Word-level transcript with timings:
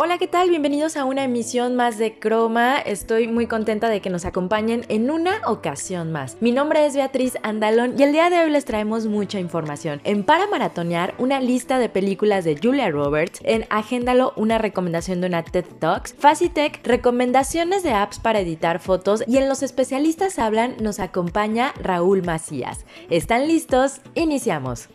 Hola, 0.00 0.16
¿qué 0.16 0.28
tal? 0.28 0.48
Bienvenidos 0.48 0.96
a 0.96 1.04
una 1.04 1.24
emisión 1.24 1.74
más 1.74 1.98
de 1.98 2.20
Croma. 2.20 2.78
Estoy 2.78 3.26
muy 3.26 3.48
contenta 3.48 3.88
de 3.88 4.00
que 4.00 4.10
nos 4.10 4.26
acompañen 4.26 4.84
en 4.88 5.10
una 5.10 5.40
ocasión 5.44 6.12
más. 6.12 6.36
Mi 6.40 6.52
nombre 6.52 6.86
es 6.86 6.94
Beatriz 6.94 7.36
Andalón 7.42 7.96
y 7.98 8.04
el 8.04 8.12
día 8.12 8.30
de 8.30 8.38
hoy 8.38 8.50
les 8.50 8.64
traemos 8.64 9.06
mucha 9.06 9.40
información. 9.40 10.00
En 10.04 10.22
Para 10.22 10.46
Maratonear, 10.46 11.14
una 11.18 11.40
lista 11.40 11.80
de 11.80 11.88
películas 11.88 12.44
de 12.44 12.56
Julia 12.56 12.88
Roberts. 12.90 13.40
En 13.42 13.66
Agéndalo, 13.70 14.34
una 14.36 14.58
recomendación 14.58 15.20
de 15.20 15.26
una 15.26 15.42
TED 15.42 15.66
Talks. 15.80 16.14
Facitech, 16.16 16.86
recomendaciones 16.86 17.82
de 17.82 17.90
apps 17.90 18.20
para 18.20 18.38
editar 18.38 18.78
fotos. 18.78 19.24
Y 19.26 19.38
en 19.38 19.48
Los 19.48 19.64
Especialistas 19.64 20.38
Hablan, 20.38 20.76
nos 20.80 21.00
acompaña 21.00 21.74
Raúl 21.82 22.22
Macías. 22.22 22.86
¿Están 23.10 23.48
listos? 23.48 24.00
Iniciamos. 24.14 24.90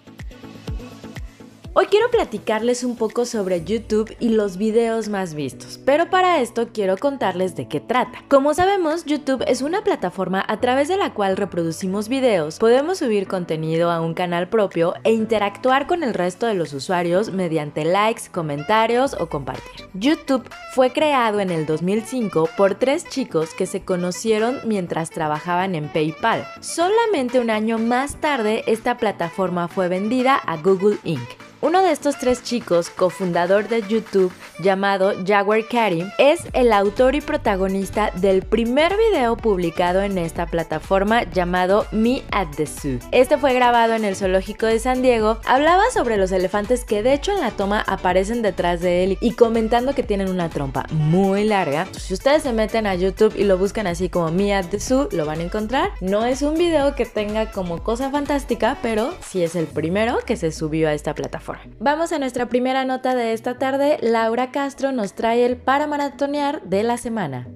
Hoy 1.75 1.87
quiero 1.87 2.11
platicarles 2.11 2.83
un 2.83 2.95
poco 2.95 3.25
sobre 3.25 3.63
YouTube 3.63 4.15
y 4.19 4.29
los 4.29 4.57
videos 4.57 5.09
más 5.09 5.33
vistos, 5.33 5.79
pero 5.83 6.07
para 6.11 6.39
esto 6.39 6.67
quiero 6.71 6.97
contarles 6.97 7.55
de 7.55 7.67
qué 7.67 7.79
trata. 7.79 8.23
Como 8.27 8.53
sabemos, 8.53 9.05
YouTube 9.05 9.43
es 9.47 9.63
una 9.63 9.83
plataforma 9.83 10.45
a 10.47 10.59
través 10.59 10.87
de 10.87 10.97
la 10.97 11.15
cual 11.15 11.35
reproducimos 11.35 12.09
videos, 12.09 12.59
podemos 12.59 12.99
subir 12.99 13.27
contenido 13.27 13.89
a 13.89 14.01
un 14.01 14.13
canal 14.13 14.49
propio 14.49 14.93
e 15.03 15.13
interactuar 15.13 15.87
con 15.87 16.03
el 16.03 16.13
resto 16.13 16.45
de 16.45 16.53
los 16.53 16.73
usuarios 16.73 17.31
mediante 17.31 17.85
likes, 17.85 18.29
comentarios 18.31 19.15
o 19.19 19.27
compartir. 19.27 19.87
YouTube 19.95 20.47
fue 20.75 20.93
creado 20.93 21.39
en 21.39 21.49
el 21.49 21.65
2005 21.65 22.49
por 22.55 22.75
tres 22.75 23.09
chicos 23.09 23.55
que 23.55 23.65
se 23.65 23.81
conocieron 23.81 24.59
mientras 24.63 25.09
trabajaban 25.09 25.73
en 25.73 25.89
PayPal. 25.89 26.45
Solamente 26.59 27.39
un 27.39 27.49
año 27.49 27.79
más 27.79 28.17
tarde, 28.17 28.63
esta 28.67 28.97
plataforma 28.97 29.67
fue 29.67 29.87
vendida 29.87 30.35
a 30.35 30.57
Google 30.57 30.99
Inc. 31.03 31.52
Uno 31.63 31.81
de 31.81 31.93
estos 31.93 32.17
tres 32.17 32.43
chicos, 32.43 32.89
cofundador 32.89 33.69
de 33.69 33.83
YouTube 33.83 34.33
llamado 34.59 35.13
Jaguar 35.25 35.65
Karim, 35.65 36.11
es 36.17 36.41
el 36.51 36.73
autor 36.73 37.15
y 37.15 37.21
protagonista 37.21 38.11
del 38.15 38.41
primer 38.41 38.97
video 38.97 39.37
publicado 39.37 40.01
en 40.01 40.17
esta 40.17 40.45
plataforma 40.45 41.23
llamado 41.23 41.85
Me 41.93 42.23
at 42.31 42.49
the 42.57 42.65
Zoo. 42.65 42.99
Este 43.13 43.37
fue 43.37 43.53
grabado 43.53 43.93
en 43.93 44.03
el 44.03 44.17
zoológico 44.17 44.65
de 44.65 44.77
San 44.77 45.01
Diego, 45.01 45.39
hablaba 45.45 45.83
sobre 45.93 46.17
los 46.17 46.33
elefantes 46.33 46.83
que 46.83 47.01
de 47.01 47.13
hecho 47.13 47.31
en 47.31 47.39
la 47.39 47.51
toma 47.51 47.79
aparecen 47.87 48.41
detrás 48.41 48.81
de 48.81 49.05
él 49.05 49.17
y 49.21 49.31
comentando 49.31 49.95
que 49.95 50.03
tienen 50.03 50.27
una 50.27 50.49
trompa 50.49 50.85
muy 50.91 51.45
larga. 51.45 51.87
Si 51.97 52.13
ustedes 52.13 52.43
se 52.43 52.51
meten 52.51 52.87
a 52.87 52.95
YouTube 52.95 53.35
y 53.37 53.45
lo 53.45 53.57
buscan 53.57 53.87
así 53.87 54.09
como 54.09 54.31
Me 54.31 54.53
at 54.53 54.65
the 54.65 54.81
Zoo, 54.81 55.07
lo 55.13 55.25
van 55.25 55.39
a 55.39 55.43
encontrar. 55.43 55.91
No 56.01 56.25
es 56.25 56.41
un 56.41 56.55
video 56.55 56.93
que 56.93 57.05
tenga 57.05 57.51
como 57.51 57.81
cosa 57.83 58.11
fantástica, 58.11 58.79
pero 58.81 59.13
sí 59.21 59.41
es 59.41 59.55
el 59.55 59.67
primero 59.67 60.17
que 60.25 60.35
se 60.35 60.51
subió 60.51 60.89
a 60.89 60.93
esta 60.93 61.15
plataforma. 61.15 61.52
Vamos 61.79 62.11
a 62.11 62.19
nuestra 62.19 62.47
primera 62.47 62.85
nota 62.85 63.15
de 63.15 63.33
esta 63.33 63.57
tarde. 63.57 63.97
Laura 64.01 64.51
Castro 64.51 64.91
nos 64.91 65.13
trae 65.13 65.45
el 65.45 65.57
para 65.57 65.87
maratonear 65.87 66.61
de 66.63 66.83
la 66.83 66.97
semana. 66.97 67.47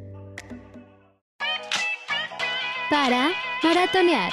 Para 2.89 3.29
maratonear. 3.63 4.31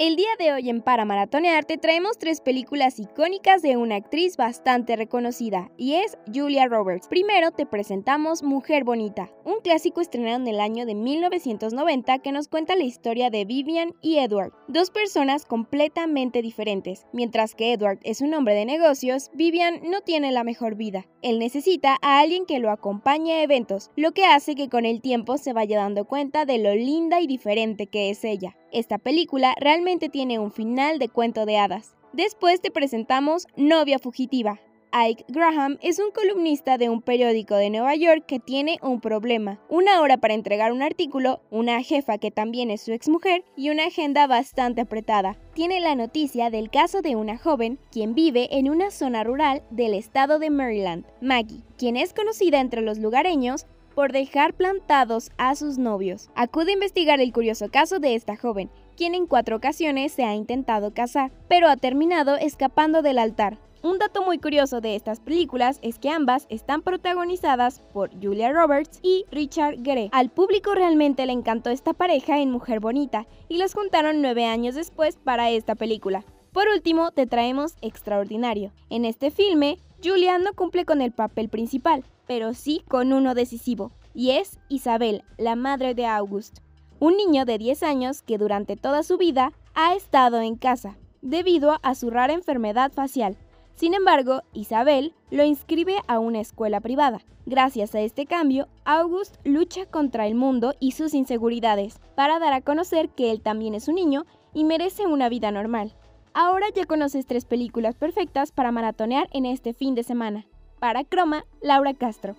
El 0.00 0.16
día 0.16 0.30
de 0.38 0.50
hoy 0.50 0.70
en 0.70 0.80
Para 0.80 1.04
Maratonear 1.04 1.66
te 1.66 1.76
traemos 1.76 2.16
tres 2.18 2.40
películas 2.40 2.98
icónicas 2.98 3.60
de 3.60 3.76
una 3.76 3.96
actriz 3.96 4.38
bastante 4.38 4.96
reconocida, 4.96 5.70
y 5.76 5.96
es 5.96 6.16
Julia 6.34 6.66
Roberts. 6.68 7.06
Primero 7.06 7.50
te 7.50 7.66
presentamos 7.66 8.42
Mujer 8.42 8.82
Bonita, 8.82 9.28
un 9.44 9.60
clásico 9.62 10.00
estrenado 10.00 10.38
en 10.38 10.48
el 10.48 10.58
año 10.58 10.86
de 10.86 10.94
1990 10.94 12.20
que 12.20 12.32
nos 12.32 12.48
cuenta 12.48 12.76
la 12.76 12.84
historia 12.84 13.28
de 13.28 13.44
Vivian 13.44 13.92
y 14.00 14.16
Edward, 14.20 14.54
dos 14.68 14.90
personas 14.90 15.44
completamente 15.44 16.40
diferentes. 16.40 17.04
Mientras 17.12 17.54
que 17.54 17.74
Edward 17.74 17.98
es 18.02 18.22
un 18.22 18.32
hombre 18.32 18.54
de 18.54 18.64
negocios, 18.64 19.28
Vivian 19.34 19.82
no 19.90 20.00
tiene 20.00 20.32
la 20.32 20.44
mejor 20.44 20.76
vida. 20.76 21.04
Él 21.20 21.38
necesita 21.38 21.98
a 22.00 22.20
alguien 22.20 22.46
que 22.46 22.58
lo 22.58 22.70
acompañe 22.70 23.34
a 23.34 23.42
eventos, 23.42 23.90
lo 23.96 24.12
que 24.12 24.24
hace 24.24 24.54
que 24.54 24.70
con 24.70 24.86
el 24.86 25.02
tiempo 25.02 25.36
se 25.36 25.52
vaya 25.52 25.76
dando 25.76 26.06
cuenta 26.06 26.46
de 26.46 26.56
lo 26.56 26.74
linda 26.74 27.20
y 27.20 27.26
diferente 27.26 27.86
que 27.86 28.08
es 28.08 28.24
ella. 28.24 28.56
Esta 28.72 28.98
película 28.98 29.54
realmente 29.58 30.08
tiene 30.08 30.38
un 30.38 30.52
final 30.52 31.00
de 31.00 31.08
cuento 31.08 31.44
de 31.44 31.58
hadas. 31.58 31.96
Después 32.12 32.60
te 32.60 32.70
presentamos 32.70 33.48
Novia 33.56 33.98
Fugitiva. 33.98 34.60
Ike 34.92 35.24
Graham 35.28 35.78
es 35.82 35.98
un 35.98 36.10
columnista 36.10 36.76
de 36.78 36.88
un 36.88 37.02
periódico 37.02 37.54
de 37.54 37.70
Nueva 37.70 37.94
York 37.94 38.24
que 38.26 38.40
tiene 38.40 38.78
un 38.82 39.00
problema, 39.00 39.60
una 39.68 40.00
hora 40.00 40.18
para 40.18 40.34
entregar 40.34 40.72
un 40.72 40.82
artículo, 40.82 41.42
una 41.50 41.82
jefa 41.82 42.18
que 42.18 42.30
también 42.30 42.70
es 42.70 42.82
su 42.82 42.92
exmujer 42.92 43.44
y 43.56 43.70
una 43.70 43.86
agenda 43.86 44.26
bastante 44.26 44.80
apretada. 44.80 45.36
Tiene 45.54 45.80
la 45.80 45.94
noticia 45.94 46.50
del 46.50 46.70
caso 46.70 47.02
de 47.02 47.14
una 47.14 47.38
joven 47.38 47.78
quien 47.90 48.14
vive 48.14 48.48
en 48.56 48.68
una 48.68 48.90
zona 48.90 49.22
rural 49.22 49.62
del 49.70 49.94
estado 49.94 50.38
de 50.38 50.50
Maryland, 50.50 51.06
Maggie, 51.20 51.62
quien 51.76 51.96
es 51.96 52.12
conocida 52.12 52.60
entre 52.60 52.82
los 52.82 52.98
lugareños 52.98 53.66
por 54.00 54.12
dejar 54.12 54.54
plantados 54.54 55.30
a 55.36 55.54
sus 55.54 55.76
novios. 55.76 56.30
Acude 56.34 56.70
a 56.70 56.72
investigar 56.72 57.20
el 57.20 57.34
curioso 57.34 57.68
caso 57.70 57.98
de 57.98 58.14
esta 58.14 58.34
joven, 58.34 58.70
quien 58.96 59.14
en 59.14 59.26
cuatro 59.26 59.56
ocasiones 59.56 60.10
se 60.10 60.24
ha 60.24 60.34
intentado 60.34 60.94
casar, 60.94 61.30
pero 61.50 61.68
ha 61.68 61.76
terminado 61.76 62.36
escapando 62.36 63.02
del 63.02 63.18
altar. 63.18 63.58
Un 63.82 63.98
dato 63.98 64.24
muy 64.24 64.38
curioso 64.38 64.80
de 64.80 64.96
estas 64.96 65.20
películas 65.20 65.80
es 65.82 65.98
que 65.98 66.08
ambas 66.08 66.46
están 66.48 66.80
protagonizadas 66.80 67.80
por 67.92 68.10
Julia 68.18 68.50
Roberts 68.50 69.00
y 69.02 69.26
Richard 69.30 69.82
Gere. 69.84 70.08
Al 70.12 70.30
público 70.30 70.74
realmente 70.74 71.26
le 71.26 71.34
encantó 71.34 71.68
esta 71.68 71.92
pareja 71.92 72.40
en 72.40 72.50
Mujer 72.50 72.80
Bonita 72.80 73.26
y 73.50 73.58
los 73.58 73.74
juntaron 73.74 74.22
nueve 74.22 74.46
años 74.46 74.76
después 74.76 75.18
para 75.18 75.50
esta 75.50 75.74
película. 75.74 76.24
Por 76.52 76.68
último, 76.68 77.10
te 77.10 77.26
traemos 77.26 77.74
Extraordinario. 77.82 78.72
En 78.88 79.04
este 79.04 79.30
filme, 79.30 79.76
Julia 80.02 80.38
no 80.38 80.54
cumple 80.54 80.86
con 80.86 81.02
el 81.02 81.12
papel 81.12 81.48
principal, 81.50 82.04
pero 82.26 82.54
sí 82.54 82.82
con 82.88 83.12
uno 83.12 83.34
decisivo, 83.34 83.92
y 84.14 84.30
es 84.30 84.58
Isabel, 84.68 85.24
la 85.36 85.56
madre 85.56 85.94
de 85.94 86.06
August, 86.06 86.60
un 87.00 87.16
niño 87.16 87.44
de 87.44 87.58
10 87.58 87.82
años 87.82 88.22
que 88.22 88.38
durante 88.38 88.76
toda 88.76 89.02
su 89.02 89.18
vida 89.18 89.52
ha 89.74 89.94
estado 89.94 90.40
en 90.40 90.56
casa, 90.56 90.96
debido 91.20 91.76
a 91.82 91.94
su 91.94 92.10
rara 92.10 92.32
enfermedad 92.32 92.92
facial. 92.92 93.36
Sin 93.74 93.94
embargo, 93.94 94.42
Isabel 94.52 95.14
lo 95.30 95.44
inscribe 95.44 95.96
a 96.06 96.18
una 96.18 96.40
escuela 96.40 96.80
privada. 96.80 97.20
Gracias 97.46 97.94
a 97.94 98.00
este 98.00 98.26
cambio, 98.26 98.68
August 98.84 99.36
lucha 99.44 99.86
contra 99.86 100.26
el 100.26 100.34
mundo 100.34 100.74
y 100.80 100.92
sus 100.92 101.14
inseguridades 101.14 102.00
para 102.14 102.38
dar 102.38 102.52
a 102.52 102.60
conocer 102.60 103.10
que 103.10 103.30
él 103.30 103.40
también 103.40 103.74
es 103.74 103.88
un 103.88 103.96
niño 103.96 104.24
y 104.54 104.64
merece 104.64 105.06
una 105.06 105.28
vida 105.28 105.50
normal. 105.50 105.94
Ahora 106.32 106.66
ya 106.74 106.86
conoces 106.86 107.26
tres 107.26 107.44
películas 107.44 107.96
perfectas 107.96 108.52
para 108.52 108.70
maratonear 108.70 109.28
en 109.32 109.46
este 109.46 109.74
fin 109.74 109.94
de 109.94 110.04
semana. 110.04 110.46
Para 110.78 111.04
Croma, 111.04 111.44
Laura 111.60 111.92
Castro. 111.94 112.36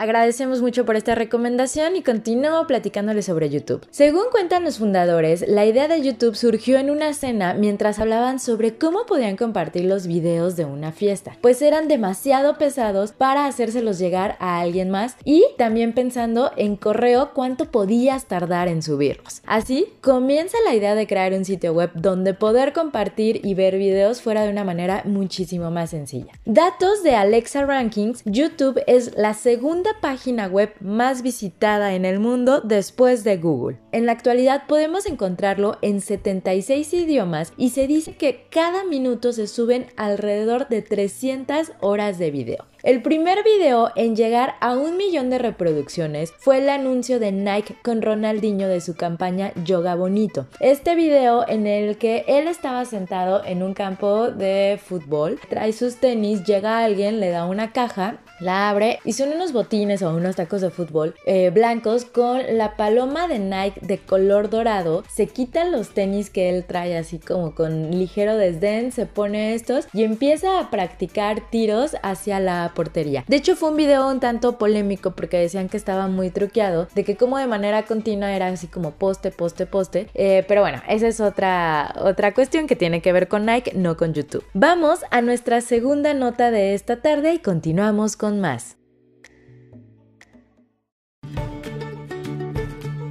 Agradecemos 0.00 0.62
mucho 0.62 0.84
por 0.84 0.94
esta 0.94 1.16
recomendación 1.16 1.96
y 1.96 2.02
continúo 2.02 2.68
platicándoles 2.68 3.26
sobre 3.26 3.50
YouTube. 3.50 3.84
Según 3.90 4.26
cuentan 4.30 4.62
los 4.62 4.78
fundadores, 4.78 5.44
la 5.48 5.66
idea 5.66 5.88
de 5.88 6.00
YouTube 6.00 6.36
surgió 6.36 6.78
en 6.78 6.88
una 6.88 7.12
cena 7.14 7.52
mientras 7.54 7.98
hablaban 7.98 8.38
sobre 8.38 8.78
cómo 8.78 9.06
podían 9.06 9.36
compartir 9.36 9.86
los 9.86 10.06
videos 10.06 10.54
de 10.54 10.66
una 10.66 10.92
fiesta, 10.92 11.36
pues 11.40 11.62
eran 11.62 11.88
demasiado 11.88 12.58
pesados 12.58 13.10
para 13.10 13.46
hacérselos 13.46 13.98
llegar 13.98 14.36
a 14.38 14.60
alguien 14.60 14.88
más 14.88 15.16
y 15.24 15.44
también 15.56 15.92
pensando 15.92 16.52
en 16.56 16.76
correo 16.76 17.32
cuánto 17.34 17.64
podías 17.72 18.26
tardar 18.26 18.68
en 18.68 18.84
subirlos. 18.84 19.42
Así 19.46 19.88
comienza 20.00 20.56
la 20.64 20.76
idea 20.76 20.94
de 20.94 21.08
crear 21.08 21.32
un 21.32 21.44
sitio 21.44 21.72
web 21.72 21.90
donde 21.94 22.34
poder 22.34 22.72
compartir 22.72 23.44
y 23.44 23.54
ver 23.54 23.76
videos 23.76 24.22
fuera 24.22 24.42
de 24.42 24.50
una 24.50 24.62
manera 24.62 25.02
muchísimo 25.06 25.72
más 25.72 25.90
sencilla. 25.90 26.34
Datos 26.44 27.02
de 27.02 27.16
Alexa 27.16 27.64
Rankings, 27.64 28.22
YouTube 28.24 28.80
es 28.86 29.16
la 29.16 29.34
segunda 29.34 29.87
página 30.00 30.46
web 30.46 30.74
más 30.80 31.22
visitada 31.22 31.94
en 31.94 32.04
el 32.04 32.20
mundo 32.20 32.60
después 32.60 33.24
de 33.24 33.36
Google. 33.36 33.78
En 33.92 34.06
la 34.06 34.12
actualidad 34.12 34.66
podemos 34.66 35.06
encontrarlo 35.06 35.78
en 35.82 36.00
76 36.00 36.92
idiomas 36.94 37.52
y 37.56 37.70
se 37.70 37.86
dice 37.86 38.16
que 38.16 38.46
cada 38.50 38.84
minuto 38.84 39.32
se 39.32 39.46
suben 39.46 39.86
alrededor 39.96 40.68
de 40.68 40.82
300 40.82 41.72
horas 41.80 42.18
de 42.18 42.30
video. 42.30 42.67
El 42.84 43.02
primer 43.02 43.42
video 43.42 43.90
en 43.96 44.14
llegar 44.14 44.54
a 44.60 44.76
un 44.76 44.96
millón 44.96 45.30
de 45.30 45.38
reproducciones 45.38 46.32
fue 46.38 46.58
el 46.58 46.68
anuncio 46.68 47.18
de 47.18 47.32
Nike 47.32 47.74
con 47.82 48.02
Ronaldinho 48.02 48.68
de 48.68 48.80
su 48.80 48.94
campaña 48.94 49.52
Yoga 49.64 49.96
Bonito. 49.96 50.46
Este 50.60 50.94
video 50.94 51.44
en 51.48 51.66
el 51.66 51.98
que 51.98 52.24
él 52.28 52.46
estaba 52.46 52.84
sentado 52.84 53.44
en 53.44 53.64
un 53.64 53.74
campo 53.74 54.30
de 54.30 54.78
fútbol, 54.80 55.40
trae 55.50 55.72
sus 55.72 55.96
tenis, 55.96 56.44
llega 56.44 56.84
alguien, 56.84 57.18
le 57.18 57.30
da 57.30 57.46
una 57.46 57.72
caja 57.72 58.20
La 58.38 58.70
abre 58.70 59.00
y 59.04 59.14
son 59.14 59.32
unos 59.32 59.52
botines 59.52 60.00
o 60.02 60.14
unos 60.14 60.36
tacos 60.36 60.60
de 60.60 60.70
fútbol 60.70 61.16
eh, 61.26 61.50
blancos 61.50 62.04
con 62.04 62.40
la 62.56 62.76
paloma 62.76 63.26
de 63.26 63.40
Nike 63.40 63.80
de 63.80 63.98
color 63.98 64.50
dorado. 64.50 65.02
Se 65.08 65.26
quitan 65.26 65.72
los 65.72 65.88
tenis 65.88 66.30
que 66.30 66.48
él 66.48 66.64
trae 66.64 66.96
así 66.96 67.18
como 67.18 67.56
con 67.56 67.90
ligero 67.90 68.36
desdén, 68.36 68.92
se 68.92 69.06
pone 69.06 69.54
estos 69.54 69.88
y 69.92 70.04
empieza 70.04 70.60
a 70.60 70.70
practicar 70.70 71.50
tiros 71.50 71.96
hacia 72.04 72.38
la 72.38 72.68
portería. 72.78 73.24
De 73.26 73.34
hecho 73.34 73.56
fue 73.56 73.70
un 73.70 73.76
video 73.76 74.08
un 74.08 74.20
tanto 74.20 74.56
polémico 74.56 75.16
porque 75.16 75.36
decían 75.36 75.68
que 75.68 75.76
estaba 75.76 76.06
muy 76.06 76.30
truqueado, 76.30 76.86
de 76.94 77.02
que 77.02 77.16
como 77.16 77.36
de 77.36 77.48
manera 77.48 77.86
continua 77.86 78.32
era 78.32 78.46
así 78.46 78.68
como 78.68 78.92
poste, 78.92 79.32
poste, 79.32 79.66
poste. 79.66 80.06
Eh, 80.14 80.44
pero 80.46 80.60
bueno, 80.60 80.80
esa 80.88 81.08
es 81.08 81.18
otra, 81.18 81.92
otra 81.98 82.34
cuestión 82.34 82.68
que 82.68 82.76
tiene 82.76 83.02
que 83.02 83.12
ver 83.12 83.26
con 83.26 83.46
Nike, 83.46 83.72
no 83.74 83.96
con 83.96 84.14
YouTube. 84.14 84.44
Vamos 84.54 85.00
a 85.10 85.22
nuestra 85.22 85.60
segunda 85.60 86.14
nota 86.14 86.52
de 86.52 86.74
esta 86.74 87.02
tarde 87.02 87.34
y 87.34 87.38
continuamos 87.40 88.16
con 88.16 88.40
más. 88.40 88.76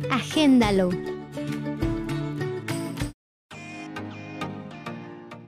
Agéndalo. 0.09 0.91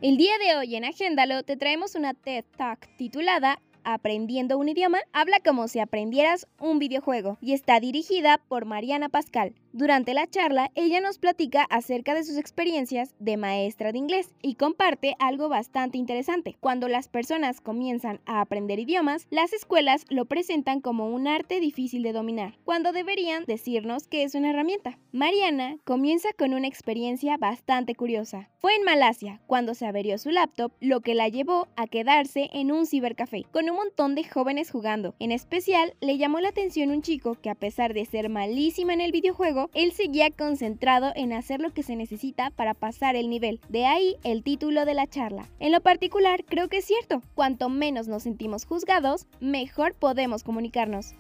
El 0.01 0.17
día 0.17 0.33
de 0.39 0.57
hoy 0.57 0.75
en 0.75 0.83
Agéndalo 0.83 1.43
te 1.43 1.55
traemos 1.55 1.95
una 1.95 2.13
TED 2.13 2.43
Talk 2.57 2.87
titulada 2.97 3.61
Aprendiendo 3.91 4.59
un 4.59 4.69
idioma, 4.69 4.99
habla 5.13 5.39
como 5.43 5.67
si 5.67 5.79
aprendieras 5.79 6.47
un 6.59 6.77
videojuego 6.77 7.39
y 7.41 7.53
está 7.53 7.79
dirigida 7.79 8.39
por 8.47 8.65
Mariana 8.65 9.09
Pascal. 9.09 9.55
Durante 9.71 10.15
la 10.15 10.27
charla, 10.27 10.71
ella 10.73 10.99
nos 10.99 11.19
platica 11.19 11.63
acerca 11.69 12.15
de 12.15 12.23
sus 12.23 12.37
experiencias 12.37 13.13
de 13.19 13.37
maestra 13.37 13.91
de 13.91 13.99
inglés 13.99 14.33
y 14.41 14.55
comparte 14.55 15.15
algo 15.19 15.47
bastante 15.47 15.97
interesante. 15.97 16.55
Cuando 16.59 16.87
las 16.87 17.07
personas 17.07 17.61
comienzan 17.61 18.19
a 18.25 18.41
aprender 18.41 18.79
idiomas, 18.79 19.27
las 19.29 19.53
escuelas 19.53 20.05
lo 20.09 20.25
presentan 20.25 20.81
como 20.81 21.09
un 21.09 21.27
arte 21.27 21.59
difícil 21.59 22.01
de 22.01 22.13
dominar, 22.13 22.57
cuando 22.65 22.91
deberían 22.91 23.45
decirnos 23.45 24.07
que 24.07 24.23
es 24.23 24.33
una 24.33 24.49
herramienta. 24.49 24.97
Mariana 25.11 25.77
comienza 25.83 26.29
con 26.37 26.53
una 26.53 26.67
experiencia 26.67 27.37
bastante 27.37 27.93
curiosa. 27.93 28.49
Fue 28.57 28.75
en 28.75 28.83
Malasia, 28.83 29.39
cuando 29.45 29.75
se 29.75 29.85
averió 29.85 30.17
su 30.17 30.31
laptop, 30.31 30.71
lo 30.79 31.01
que 31.01 31.15
la 31.15 31.29
llevó 31.29 31.67
a 31.75 31.87
quedarse 31.87 32.49
en 32.53 32.71
un 32.71 32.87
cibercafé, 32.87 33.45
con 33.51 33.69
un 33.69 33.78
montón 33.79 34.13
de 34.13 34.25
jóvenes 34.25 34.71
jugando. 34.71 35.15
En 35.19 35.31
especial, 35.31 35.95
le 36.01 36.17
llamó 36.17 36.41
la 36.41 36.49
atención 36.49 36.89
un 36.89 37.01
chico 37.01 37.35
que 37.35 37.49
a 37.49 37.55
pesar 37.55 37.93
de 37.93 38.03
ser 38.03 38.27
malísima 38.27 38.93
en 38.93 38.99
el 38.99 39.13
videojuego, 39.13 39.69
él 39.73 39.93
seguía 39.93 40.31
concentrado 40.31 41.13
en 41.15 41.31
hacer 41.31 41.61
lo 41.61 41.73
que 41.73 41.83
se 41.83 41.95
necesita 41.95 42.49
para 42.49 42.73
pasar 42.73 43.15
el 43.15 43.29
nivel. 43.29 43.61
De 43.69 43.85
ahí 43.85 44.17
el 44.25 44.43
título 44.43 44.83
de 44.83 44.95
la 44.95 45.07
charla. 45.07 45.47
En 45.59 45.71
lo 45.71 45.79
particular, 45.79 46.43
creo 46.43 46.67
que 46.67 46.79
es 46.79 46.85
cierto. 46.85 47.21
Cuanto 47.35 47.69
menos 47.69 48.09
nos 48.09 48.23
sentimos 48.23 48.65
juzgados, 48.65 49.27
mejor 49.39 49.93
podemos 49.93 50.43
comunicarnos. 50.43 51.13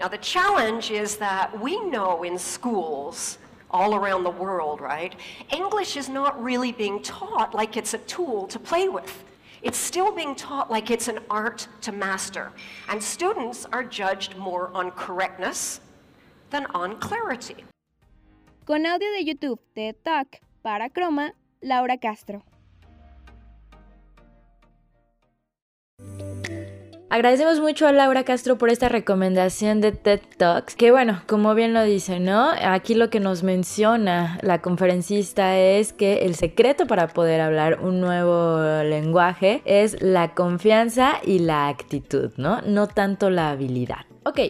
Now, 0.00 0.08
the 0.08 0.18
challenge 0.18 0.90
is 0.90 1.16
that 1.18 1.50
we 1.60 1.76
know 1.90 2.24
in 2.24 2.38
schools 2.38 3.38
all 3.70 3.94
around 3.94 4.24
the 4.24 4.30
world, 4.30 4.80
right? 4.80 5.14
English 5.52 5.96
is 5.96 6.08
not 6.08 6.42
really 6.42 6.72
being 6.72 7.00
taught 7.02 7.54
like 7.54 7.76
it's 7.76 7.94
a 7.94 7.98
tool 7.98 8.48
to 8.48 8.58
play 8.58 8.88
with. 8.88 9.27
It's 9.62 9.78
still 9.78 10.12
being 10.12 10.34
taught 10.34 10.70
like 10.70 10.90
it's 10.90 11.08
an 11.08 11.18
art 11.30 11.66
to 11.82 11.92
master. 11.92 12.52
And 12.88 13.02
students 13.02 13.66
are 13.72 13.82
judged 13.82 14.36
more 14.36 14.70
on 14.74 14.92
correctness 14.92 15.80
than 16.50 16.66
on 16.74 16.98
clarity. 17.00 17.64
Con 18.66 18.86
audio 18.86 19.08
de 19.12 19.24
YouTube 19.24 19.58
de 19.74 19.94
Talk 20.04 20.40
para 20.62 20.88
Croma, 20.90 21.32
Laura 21.62 21.96
Castro. 21.96 22.42
Agradecemos 27.10 27.58
mucho 27.58 27.86
a 27.86 27.92
Laura 27.92 28.24
Castro 28.24 28.58
por 28.58 28.68
esta 28.68 28.90
recomendación 28.90 29.80
de 29.80 29.92
TED 29.92 30.20
Talks, 30.36 30.74
que 30.74 30.90
bueno, 30.90 31.22
como 31.26 31.54
bien 31.54 31.72
lo 31.72 31.82
dice, 31.82 32.20
¿no? 32.20 32.50
Aquí 32.50 32.94
lo 32.94 33.08
que 33.08 33.18
nos 33.18 33.42
menciona 33.42 34.38
la 34.42 34.60
conferencista 34.60 35.58
es 35.58 35.94
que 35.94 36.26
el 36.26 36.34
secreto 36.34 36.86
para 36.86 37.08
poder 37.08 37.40
hablar 37.40 37.80
un 37.80 38.02
nuevo 38.02 38.82
lenguaje 38.82 39.62
es 39.64 40.02
la 40.02 40.34
confianza 40.34 41.14
y 41.24 41.38
la 41.38 41.68
actitud, 41.68 42.32
¿no? 42.36 42.60
No 42.60 42.88
tanto 42.88 43.30
la 43.30 43.50
habilidad. 43.50 44.04
Ok, 44.24 44.40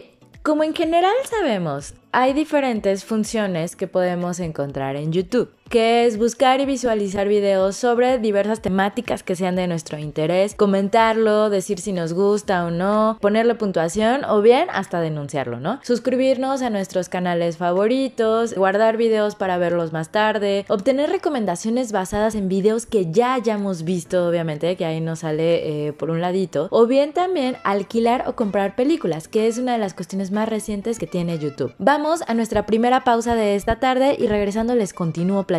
como 0.43 0.65
en 0.65 0.75
general 0.75 1.15
sabemos, 1.29 1.93
hay 2.11 2.33
diferentes 2.33 3.05
funciones 3.05 3.77
que 3.77 3.87
podemos 3.87 4.41
encontrar 4.41 4.97
en 4.97 5.13
YouTube 5.13 5.49
que 5.69 6.05
es 6.05 6.17
buscar 6.17 6.59
y 6.61 6.65
visualizar 6.65 7.27
videos 7.27 7.75
sobre 7.75 8.17
diversas 8.17 8.59
temáticas 8.59 9.21
que 9.21 9.35
sean 9.35 9.55
de 9.55 9.67
nuestro 9.67 9.99
interés, 9.99 10.55
comentarlo, 10.55 11.51
decir 11.51 11.79
si 11.79 11.93
nos 11.93 12.13
gusta 12.13 12.65
o 12.65 12.71
no, 12.71 13.17
ponerle 13.21 13.53
puntuación 13.53 14.25
o 14.25 14.41
bien 14.41 14.67
hasta 14.71 14.99
denunciarlo, 14.99 15.59
¿no? 15.59 15.79
Suscribirnos 15.83 16.63
a 16.63 16.71
nuestros 16.71 17.07
canales 17.07 17.57
favoritos, 17.57 18.55
guardar 18.55 18.97
videos 18.97 19.35
para 19.35 19.59
verlos 19.59 19.93
más 19.93 20.09
tarde, 20.09 20.65
obtener 20.69 21.11
recomendaciones 21.11 21.91
basadas 21.91 22.33
en 22.33 22.49
videos 22.49 22.87
que 22.87 23.11
ya 23.11 23.35
hayamos 23.35 23.83
visto, 23.83 24.27
obviamente, 24.27 24.75
que 24.75 24.85
ahí 24.85 25.01
nos 25.01 25.19
sale 25.19 25.87
eh, 25.87 25.93
por 25.93 26.09
un 26.09 26.19
ladito, 26.19 26.67
o 26.71 26.87
bien 26.87 27.13
también 27.13 27.57
alquilar 27.63 28.23
o 28.25 28.35
comprar 28.35 28.75
películas, 28.75 29.27
que 29.27 29.47
es 29.47 29.59
una 29.59 29.73
de 29.73 29.77
las 29.79 29.93
cuestiones 29.93 30.31
más 30.31 30.49
recientes 30.49 30.97
que 30.97 31.05
tiene 31.05 31.37
YouTube. 31.37 31.75
Vamos 31.77 32.23
a 32.27 32.33
nuestra 32.33 32.65
primera 32.65 33.03
pausa 33.03 33.35
de 33.35 33.55
esta 33.55 33.79
tarde 33.79 34.15
y 34.17 34.25
regresando 34.25 34.73
les 34.73 34.93
continúo 34.93 35.43
platicando 35.43 35.58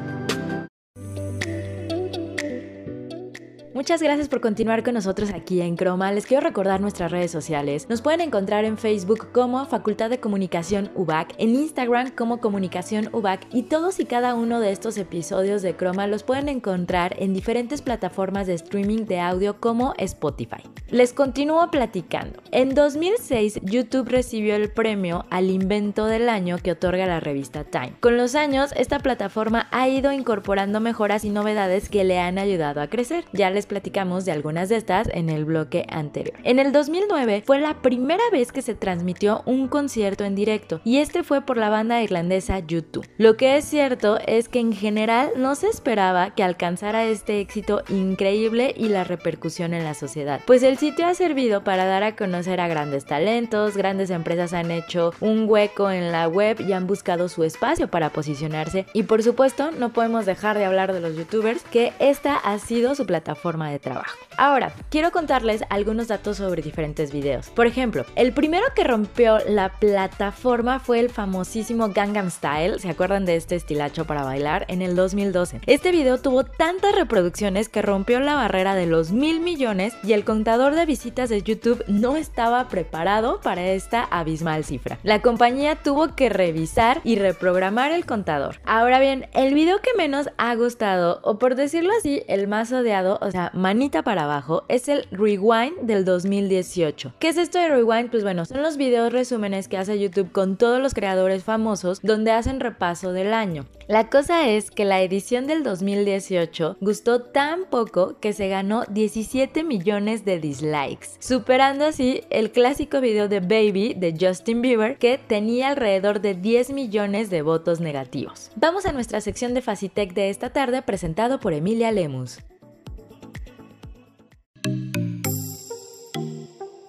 Muchas 3.81 4.03
gracias 4.03 4.29
por 4.29 4.41
continuar 4.41 4.83
con 4.83 4.93
nosotros 4.93 5.31
aquí 5.33 5.59
en 5.59 5.75
Croma. 5.75 6.11
Les 6.11 6.27
quiero 6.27 6.45
recordar 6.45 6.81
nuestras 6.81 7.11
redes 7.11 7.31
sociales. 7.31 7.89
Nos 7.89 8.03
pueden 8.03 8.21
encontrar 8.21 8.63
en 8.63 8.77
Facebook 8.77 9.31
como 9.31 9.65
Facultad 9.65 10.11
de 10.11 10.19
Comunicación 10.19 10.91
UBAC, 10.93 11.33
en 11.39 11.55
Instagram 11.55 12.11
como 12.11 12.39
Comunicación 12.39 13.09
UBAC 13.11 13.47
y 13.51 13.63
todos 13.63 13.99
y 13.99 14.05
cada 14.05 14.35
uno 14.35 14.59
de 14.59 14.71
estos 14.71 14.99
episodios 14.99 15.63
de 15.63 15.75
Croma 15.75 16.05
los 16.05 16.21
pueden 16.21 16.47
encontrar 16.47 17.15
en 17.17 17.33
diferentes 17.33 17.81
plataformas 17.81 18.45
de 18.45 18.53
streaming 18.53 19.05
de 19.05 19.19
audio 19.19 19.59
como 19.59 19.95
Spotify. 19.97 20.61
Les 20.91 21.11
continúo 21.11 21.71
platicando. 21.71 22.39
En 22.51 22.75
2006 22.75 23.61
YouTube 23.63 24.09
recibió 24.09 24.57
el 24.57 24.71
premio 24.71 25.25
al 25.31 25.49
invento 25.49 26.05
del 26.05 26.29
año 26.29 26.59
que 26.59 26.73
otorga 26.73 27.07
la 27.07 27.19
revista 27.19 27.63
Time. 27.63 27.95
Con 27.99 28.15
los 28.15 28.35
años 28.35 28.73
esta 28.77 28.99
plataforma 28.99 29.67
ha 29.71 29.89
ido 29.89 30.11
incorporando 30.11 30.81
mejoras 30.81 31.25
y 31.25 31.31
novedades 31.31 31.89
que 31.89 32.03
le 32.03 32.19
han 32.19 32.37
ayudado 32.37 32.79
a 32.79 32.87
crecer. 32.87 33.25
Ya 33.33 33.49
les 33.49 33.70
platicamos 33.71 34.25
de 34.25 34.33
algunas 34.33 34.67
de 34.67 34.75
estas 34.75 35.07
en 35.13 35.29
el 35.29 35.45
bloque 35.45 35.85
anterior. 35.87 36.35
En 36.43 36.59
el 36.59 36.73
2009 36.73 37.43
fue 37.47 37.57
la 37.57 37.81
primera 37.81 38.23
vez 38.29 38.51
que 38.51 38.61
se 38.61 38.75
transmitió 38.75 39.43
un 39.45 39.69
concierto 39.69 40.25
en 40.25 40.35
directo 40.35 40.81
y 40.83 40.97
este 40.97 41.23
fue 41.23 41.39
por 41.39 41.55
la 41.55 41.69
banda 41.69 42.03
irlandesa 42.03 42.59
YouTube. 42.59 43.07
Lo 43.17 43.37
que 43.37 43.55
es 43.55 43.63
cierto 43.63 44.19
es 44.27 44.49
que 44.49 44.59
en 44.59 44.73
general 44.73 45.29
no 45.37 45.55
se 45.55 45.67
esperaba 45.67 46.35
que 46.35 46.43
alcanzara 46.43 47.05
este 47.05 47.39
éxito 47.39 47.83
increíble 47.87 48.73
y 48.75 48.89
la 48.89 49.05
repercusión 49.05 49.73
en 49.73 49.85
la 49.85 49.93
sociedad, 49.93 50.41
pues 50.45 50.63
el 50.63 50.77
sitio 50.77 51.07
ha 51.07 51.13
servido 51.13 51.63
para 51.63 51.85
dar 51.85 52.03
a 52.03 52.17
conocer 52.17 52.59
a 52.59 52.67
grandes 52.67 53.05
talentos, 53.05 53.77
grandes 53.77 54.09
empresas 54.09 54.51
han 54.51 54.69
hecho 54.69 55.13
un 55.21 55.45
hueco 55.47 55.89
en 55.91 56.11
la 56.11 56.27
web 56.27 56.59
y 56.59 56.73
han 56.73 56.87
buscado 56.87 57.29
su 57.29 57.45
espacio 57.45 57.87
para 57.87 58.09
posicionarse 58.09 58.85
y 58.93 59.03
por 59.03 59.23
supuesto 59.23 59.71
no 59.71 59.93
podemos 59.93 60.25
dejar 60.25 60.57
de 60.57 60.65
hablar 60.65 60.91
de 60.91 60.99
los 60.99 61.15
youtubers 61.15 61.63
que 61.63 61.93
esta 61.99 62.35
ha 62.35 62.59
sido 62.59 62.95
su 62.95 63.05
plataforma 63.05 63.60
de 63.69 63.79
trabajo. 63.79 64.17
Ahora, 64.37 64.73
quiero 64.89 65.11
contarles 65.11 65.63
algunos 65.69 66.07
datos 66.07 66.37
sobre 66.37 66.61
diferentes 66.61 67.11
videos. 67.11 67.49
Por 67.49 67.67
ejemplo, 67.67 68.05
el 68.15 68.33
primero 68.33 68.65
que 68.75 68.83
rompió 68.83 69.39
la 69.47 69.69
plataforma 69.69 70.79
fue 70.79 70.99
el 70.99 71.09
famosísimo 71.09 71.89
Gangnam 71.89 72.31
Style, 72.31 72.79
¿se 72.79 72.89
acuerdan 72.89 73.25
de 73.25 73.35
este 73.35 73.55
estilacho 73.55 74.05
para 74.05 74.23
bailar? 74.23 74.65
En 74.67 74.81
el 74.81 74.95
2012. 74.95 75.61
Este 75.67 75.91
video 75.91 76.17
tuvo 76.17 76.43
tantas 76.43 76.95
reproducciones 76.95 77.69
que 77.69 77.81
rompió 77.81 78.19
la 78.19 78.35
barrera 78.35 78.75
de 78.75 78.87
los 78.87 79.11
mil 79.11 79.41
millones 79.41 79.93
y 80.03 80.13
el 80.13 80.23
contador 80.23 80.75
de 80.75 80.85
visitas 80.85 81.29
de 81.29 81.41
YouTube 81.41 81.83
no 81.87 82.15
estaba 82.15 82.67
preparado 82.67 83.41
para 83.41 83.67
esta 83.67 84.03
abismal 84.03 84.63
cifra. 84.63 84.97
La 85.03 85.21
compañía 85.21 85.75
tuvo 85.75 86.15
que 86.15 86.29
revisar 86.29 87.01
y 87.03 87.17
reprogramar 87.17 87.91
el 87.91 88.05
contador. 88.05 88.59
Ahora 88.65 88.99
bien, 88.99 89.27
el 89.33 89.53
video 89.53 89.81
que 89.81 89.93
menos 89.97 90.29
ha 90.37 90.55
gustado, 90.55 91.19
o 91.23 91.37
por 91.37 91.55
decirlo 91.55 91.91
así, 91.97 92.23
el 92.27 92.47
más 92.47 92.71
odiado, 92.71 93.19
o 93.21 93.31
sea, 93.31 93.50
Manita 93.53 94.03
para 94.03 94.23
abajo 94.23 94.63
es 94.69 94.87
el 94.87 95.07
Rewind 95.11 95.81
del 95.81 96.05
2018. 96.05 97.13
¿Qué 97.19 97.27
es 97.27 97.37
esto 97.37 97.59
de 97.59 97.67
Rewind? 97.67 98.09
Pues 98.09 98.23
bueno, 98.23 98.45
son 98.45 98.61
los 98.63 98.77
videos 98.77 99.11
resúmenes 99.11 99.67
que 99.67 99.77
hace 99.77 99.99
YouTube 99.99 100.31
con 100.31 100.57
todos 100.57 100.81
los 100.81 100.93
creadores 100.93 101.43
famosos 101.43 101.99
donde 102.01 102.31
hacen 102.31 102.59
repaso 102.59 103.11
del 103.11 103.33
año. 103.33 103.65
La 103.87 104.09
cosa 104.09 104.47
es 104.47 104.71
que 104.71 104.85
la 104.85 105.01
edición 105.01 105.47
del 105.47 105.63
2018 105.63 106.77
gustó 106.79 107.23
tan 107.23 107.65
poco 107.65 108.17
que 108.21 108.31
se 108.31 108.47
ganó 108.47 108.83
17 108.89 109.65
millones 109.65 110.23
de 110.23 110.39
dislikes, 110.39 111.09
superando 111.19 111.85
así 111.85 112.23
el 112.29 112.51
clásico 112.51 113.01
video 113.01 113.27
de 113.27 113.41
Baby 113.41 113.95
de 113.95 114.15
Justin 114.17 114.61
Bieber 114.61 114.97
que 114.97 115.17
tenía 115.17 115.69
alrededor 115.69 116.21
de 116.21 116.35
10 116.35 116.71
millones 116.71 117.29
de 117.29 117.41
votos 117.41 117.81
negativos. 117.81 118.51
Vamos 118.55 118.85
a 118.85 118.93
nuestra 118.93 119.19
sección 119.19 119.53
de 119.53 119.61
Facitech 119.61 120.13
de 120.13 120.29
esta 120.29 120.51
tarde 120.51 120.81
presentado 120.81 121.39
por 121.39 121.51
Emilia 121.51 121.91
Lemus. 121.91 122.39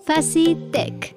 Facitech. 0.05 1.17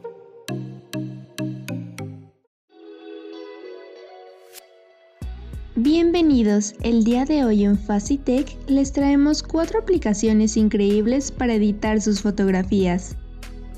Bienvenidos, 5.75 6.75
el 6.81 7.03
día 7.03 7.25
de 7.25 7.43
hoy 7.43 7.65
en 7.65 7.77
Facitech 7.77 8.57
les 8.69 8.93
traemos 8.93 9.43
cuatro 9.43 9.79
aplicaciones 9.79 10.55
increíbles 10.55 11.31
para 11.31 11.55
editar 11.55 11.99
sus 11.99 12.21
fotografías. 12.21 13.17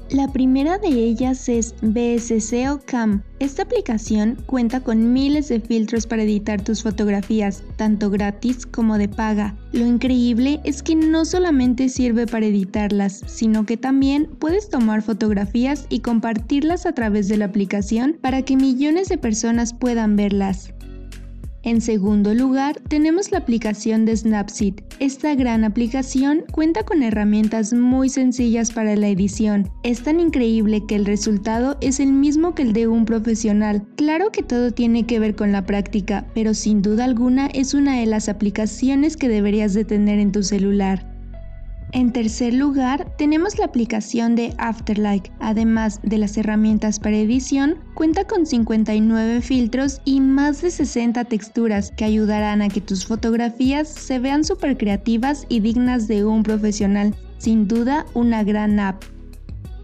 La 0.10 0.32
primera 0.32 0.78
de 0.78 0.88
ellas 0.88 1.50
es 1.50 1.76
BSC 1.82 2.80
Cam. 2.86 3.24
Esta 3.40 3.64
aplicación 3.64 4.38
cuenta 4.46 4.80
con 4.80 5.12
miles 5.12 5.50
de 5.50 5.60
filtros 5.60 6.08
para 6.08 6.24
editar 6.24 6.62
tus 6.64 6.82
fotografías, 6.82 7.62
tanto 7.76 8.10
gratis 8.10 8.66
como 8.66 8.98
de 8.98 9.10
paga. 9.10 9.58
Lo 9.74 9.86
increíble 9.86 10.62
es 10.64 10.82
que 10.82 10.96
no 10.96 11.26
solamente 11.26 11.90
sirve 11.90 12.26
para 12.26 12.46
editarlas, 12.46 13.22
sino 13.28 13.66
que 13.66 13.76
también 13.76 14.30
puedes 14.40 14.70
tomar 14.70 15.02
fotografías 15.02 15.86
y 15.90 16.00
compartirlas 16.00 16.86
a 16.86 16.94
través 16.94 17.28
de 17.28 17.36
la 17.36 17.46
aplicación 17.46 18.18
para 18.22 18.44
que 18.44 18.56
millones 18.56 19.10
de 19.10 19.18
personas 19.18 19.74
puedan 19.74 20.16
verlas. 20.16 20.74
En 21.68 21.82
segundo 21.82 22.34
lugar, 22.34 22.80
tenemos 22.88 23.30
la 23.30 23.40
aplicación 23.40 24.06
de 24.06 24.16
Snapseed. 24.16 24.76
Esta 25.02 25.36
gran 25.36 25.66
aplicación 25.66 26.46
cuenta 26.50 26.84
con 26.84 27.04
herramientas 27.04 27.74
muy 27.74 28.08
sencillas 28.08 28.72
para 28.72 28.96
la 28.96 29.10
edición. 29.10 29.70
Es 29.84 30.02
tan 30.02 30.22
increíble 30.22 30.86
que 30.88 30.96
el 30.96 31.06
resultado 31.06 31.78
es 31.82 32.00
el 32.00 32.14
mismo 32.14 32.56
que 32.56 32.62
el 32.62 32.72
de 32.72 32.88
un 32.88 33.04
profesional. 33.04 33.86
Claro 33.98 34.32
que 34.32 34.44
todo 34.44 34.72
tiene 34.72 35.06
que 35.06 35.20
ver 35.20 35.36
con 35.36 35.52
la 35.52 35.66
práctica, 35.66 36.26
pero 36.34 36.54
sin 36.54 36.82
duda 36.82 37.04
alguna 37.04 37.48
es 37.48 37.74
una 37.74 38.00
de 38.00 38.06
las 38.06 38.30
aplicaciones 38.30 39.18
que 39.18 39.28
deberías 39.28 39.74
de 39.74 39.84
tener 39.84 40.20
en 40.20 40.32
tu 40.32 40.44
celular. 40.44 41.07
En 41.98 42.12
tercer 42.12 42.54
lugar, 42.54 43.16
tenemos 43.18 43.58
la 43.58 43.66
aplicación 43.66 44.36
de 44.36 44.54
Afterlight. 44.60 45.30
Además 45.40 46.00
de 46.04 46.20
las 46.20 46.38
herramientas 46.38 47.00
para 47.00 47.18
edición, 47.18 47.80
cuenta 47.96 48.26
con 48.26 48.46
59 48.46 49.42
filtros 49.42 50.00
y 50.06 50.22
más 50.22 50.62
de 50.62 50.70
60 50.70 51.26
texturas 51.26 51.92
que 51.98 52.06
ayudarán 52.06 52.62
a 52.62 52.70
que 52.70 52.82
tus 52.82 53.08
fotografías 53.08 53.88
se 53.88 54.20
vean 54.20 54.44
súper 54.44 54.78
creativas 54.78 55.48
y 55.50 55.60
dignas 55.60 56.08
de 56.08 56.24
un 56.24 56.44
profesional. 56.44 57.16
Sin 57.40 57.68
duda, 57.68 58.06
una 58.14 58.44
gran 58.44 58.80
app. 58.80 59.04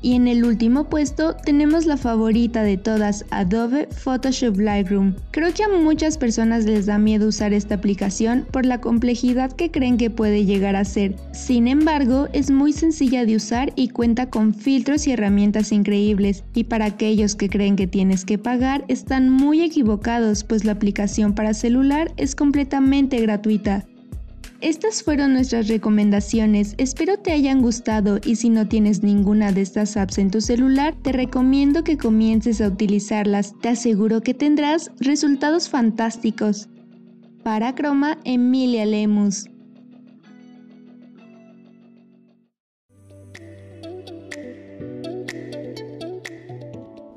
Y 0.04 0.16
en 0.16 0.28
el 0.28 0.44
último 0.44 0.90
puesto 0.90 1.38
tenemos 1.46 1.86
la 1.86 1.96
favorita 1.96 2.62
de 2.62 2.76
todas, 2.76 3.24
Adobe 3.32 3.88
Photoshop 3.90 4.60
Lightroom. 4.60 5.16
Creo 5.32 5.54
que 5.54 5.64
a 5.64 5.70
muchas 5.70 6.18
personas 6.18 6.66
les 6.66 6.88
da 6.88 6.98
miedo 6.98 7.30
usar 7.30 7.54
esta 7.54 7.76
aplicación 7.76 8.46
por 8.52 8.66
la 8.66 8.82
complejidad 8.82 9.54
que 9.54 9.72
creen 9.72 9.96
que 9.96 10.10
puede 10.10 10.44
llegar 10.44 10.76
a 10.76 10.84
ser. 10.84 11.16
Sin 11.32 11.70
embargo, 11.70 12.28
es 12.34 12.52
muy 12.52 12.74
sencilla 12.74 13.26
de 13.26 13.38
usar 13.38 13.72
y 13.78 13.88
cuenta 13.88 14.30
con 14.30 14.54
filtros 14.54 15.08
y 15.08 15.14
herramientas 15.14 15.72
increíbles. 15.72 16.44
Y 16.54 16.66
para 16.66 16.84
aquellos 16.84 17.38
que 17.38 17.48
creen 17.48 17.78
que 17.78 17.88
tienes 17.88 18.26
que 18.26 18.38
pagar, 18.38 18.84
están 18.90 19.30
muy 19.30 19.62
equivocados, 19.62 20.44
pues 20.44 20.66
la 20.66 20.74
aplicación 20.74 21.34
para 21.34 21.54
celular 21.54 22.12
es 22.18 22.36
completamente 22.36 23.22
gratuita. 23.22 23.86
Estas 24.64 25.04
fueron 25.04 25.34
nuestras 25.34 25.68
recomendaciones, 25.68 26.76
espero 26.78 27.18
te 27.18 27.34
hayan 27.34 27.62
gustado 27.62 28.22
y 28.24 28.38
si 28.38 28.50
no 28.50 28.66
tienes 28.66 29.04
ninguna 29.04 29.52
de 29.52 29.60
estas 29.60 29.98
apps 29.98 30.20
en 30.20 30.32
tu 30.32 30.40
celular, 30.40 30.96
te 31.02 31.12
recomiendo 31.12 31.84
que 31.84 31.98
comiences 31.98 32.62
a 32.62 32.70
utilizarlas, 32.70 33.60
te 33.60 33.68
aseguro 33.68 34.22
que 34.22 34.34
tendrás 34.34 34.90
resultados 35.02 35.68
fantásticos. 35.68 36.70
Para 37.44 37.76
Croma, 37.76 38.20
Emilia 38.24 38.86
Lemus. 38.86 39.50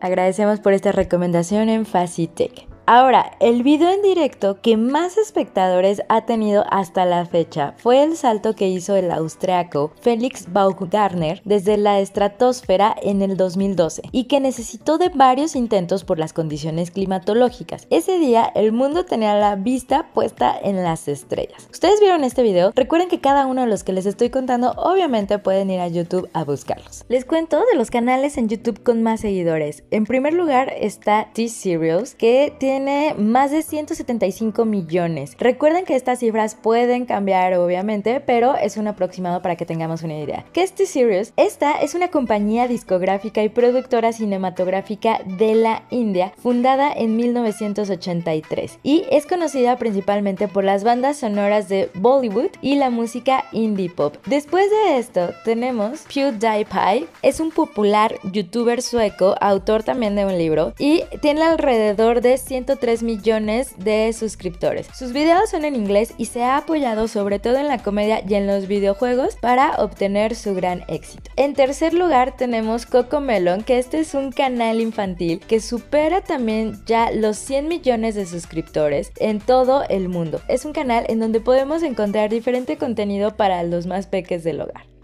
Agradecemos 0.00 0.58
por 0.58 0.72
esta 0.72 0.90
recomendación 0.90 1.68
en 1.68 1.86
Facitech. 1.86 2.75
Ahora, 2.88 3.32
el 3.40 3.64
video 3.64 3.90
en 3.90 4.00
directo 4.00 4.60
que 4.62 4.76
más 4.76 5.16
espectadores 5.16 6.02
ha 6.08 6.24
tenido 6.24 6.64
hasta 6.70 7.04
la 7.04 7.26
fecha 7.26 7.74
fue 7.78 8.04
el 8.04 8.16
salto 8.16 8.54
que 8.54 8.68
hizo 8.68 8.94
el 8.94 9.10
austriaco 9.10 9.90
Felix 10.00 10.52
Baumgartner 10.52 11.42
desde 11.44 11.78
la 11.78 11.98
estratosfera 11.98 12.94
en 13.02 13.22
el 13.22 13.36
2012 13.36 14.02
y 14.12 14.24
que 14.24 14.38
necesitó 14.38 14.98
de 14.98 15.08
varios 15.08 15.56
intentos 15.56 16.04
por 16.04 16.20
las 16.20 16.32
condiciones 16.32 16.92
climatológicas. 16.92 17.88
Ese 17.90 18.20
día 18.20 18.52
el 18.54 18.70
mundo 18.70 19.04
tenía 19.04 19.34
la 19.34 19.56
vista 19.56 20.12
puesta 20.14 20.56
en 20.56 20.80
las 20.84 21.08
estrellas. 21.08 21.66
¿Ustedes 21.72 21.98
vieron 21.98 22.22
este 22.22 22.44
video? 22.44 22.70
Recuerden 22.76 23.08
que 23.08 23.20
cada 23.20 23.46
uno 23.46 23.62
de 23.62 23.66
los 23.66 23.82
que 23.82 23.94
les 23.94 24.06
estoy 24.06 24.30
contando 24.30 24.70
obviamente 24.76 25.40
pueden 25.40 25.70
ir 25.70 25.80
a 25.80 25.88
YouTube 25.88 26.30
a 26.34 26.44
buscarlos. 26.44 27.04
Les 27.08 27.24
cuento 27.24 27.58
de 27.58 27.76
los 27.76 27.90
canales 27.90 28.38
en 28.38 28.48
YouTube 28.48 28.84
con 28.84 29.02
más 29.02 29.22
seguidores. 29.22 29.82
En 29.90 30.06
primer 30.06 30.34
lugar 30.34 30.72
está 30.78 31.30
T-Serials 31.34 32.14
que 32.14 32.54
tiene 32.60 32.75
tiene 32.76 33.14
más 33.16 33.52
de 33.52 33.62
175 33.62 34.66
millones. 34.66 35.34
Recuerden 35.38 35.86
que 35.86 35.96
estas 35.96 36.18
cifras 36.18 36.54
pueden 36.56 37.06
cambiar 37.06 37.54
obviamente, 37.54 38.20
pero 38.20 38.54
es 38.54 38.76
un 38.76 38.86
aproximado 38.86 39.40
para 39.40 39.56
que 39.56 39.64
tengamos 39.64 40.02
una 40.02 40.18
idea. 40.18 40.44
¿Qué 40.52 40.62
es 40.62 40.74
T-Series? 40.74 41.32
Esta 41.38 41.80
es 41.80 41.94
una 41.94 42.08
compañía 42.08 42.68
discográfica 42.68 43.42
y 43.42 43.48
productora 43.48 44.12
cinematográfica 44.12 45.20
de 45.24 45.54
la 45.54 45.84
India, 45.88 46.34
fundada 46.36 46.92
en 46.92 47.16
1983 47.16 48.78
y 48.82 49.04
es 49.10 49.24
conocida 49.24 49.78
principalmente 49.78 50.46
por 50.46 50.62
las 50.62 50.84
bandas 50.84 51.16
sonoras 51.16 51.70
de 51.70 51.88
Bollywood 51.94 52.50
y 52.60 52.74
la 52.74 52.90
música 52.90 53.44
indie 53.52 53.88
pop. 53.88 54.16
Después 54.26 54.66
de 54.70 54.98
esto 54.98 55.30
tenemos 55.46 56.02
PewDiePie, 56.12 57.06
es 57.22 57.40
un 57.40 57.52
popular 57.52 58.16
youtuber 58.34 58.82
sueco, 58.82 59.34
autor 59.40 59.82
también 59.82 60.14
de 60.14 60.26
un 60.26 60.36
libro 60.36 60.74
y 60.78 61.04
tiene 61.22 61.42
alrededor 61.42 62.20
de 62.20 62.36
100 62.36 62.65
103 62.66 63.02
millones 63.02 63.74
de 63.78 64.12
suscriptores. 64.12 64.88
Sus 64.92 65.12
videos 65.12 65.50
son 65.50 65.64
en 65.64 65.76
inglés 65.76 66.14
y 66.18 66.26
se 66.26 66.42
ha 66.42 66.56
apoyado 66.56 67.06
sobre 67.06 67.38
todo 67.38 67.56
en 67.58 67.68
la 67.68 67.78
comedia 67.78 68.22
y 68.28 68.34
en 68.34 68.46
los 68.46 68.66
videojuegos 68.66 69.36
para 69.36 69.76
obtener 69.76 70.34
su 70.34 70.54
gran 70.54 70.82
éxito. 70.88 71.30
En 71.36 71.54
tercer 71.54 71.94
lugar 71.94 72.36
tenemos 72.36 72.84
Coco 72.84 73.20
Melon, 73.20 73.62
que 73.62 73.78
este 73.78 74.00
es 74.00 74.14
un 74.14 74.32
canal 74.32 74.80
infantil 74.80 75.40
que 75.40 75.60
supera 75.60 76.22
también 76.22 76.82
ya 76.86 77.10
los 77.12 77.36
100 77.36 77.68
millones 77.68 78.14
de 78.16 78.26
suscriptores 78.26 79.12
en 79.18 79.40
todo 79.40 79.84
el 79.88 80.08
mundo. 80.08 80.40
Es 80.48 80.64
un 80.64 80.72
canal 80.72 81.04
en 81.08 81.20
donde 81.20 81.40
podemos 81.40 81.82
encontrar 81.82 82.30
diferente 82.30 82.76
contenido 82.76 83.36
para 83.36 83.62
los 83.62 83.86
más 83.86 84.06
peques 84.06 84.42
del 84.42 84.60
hogar. 84.60 84.95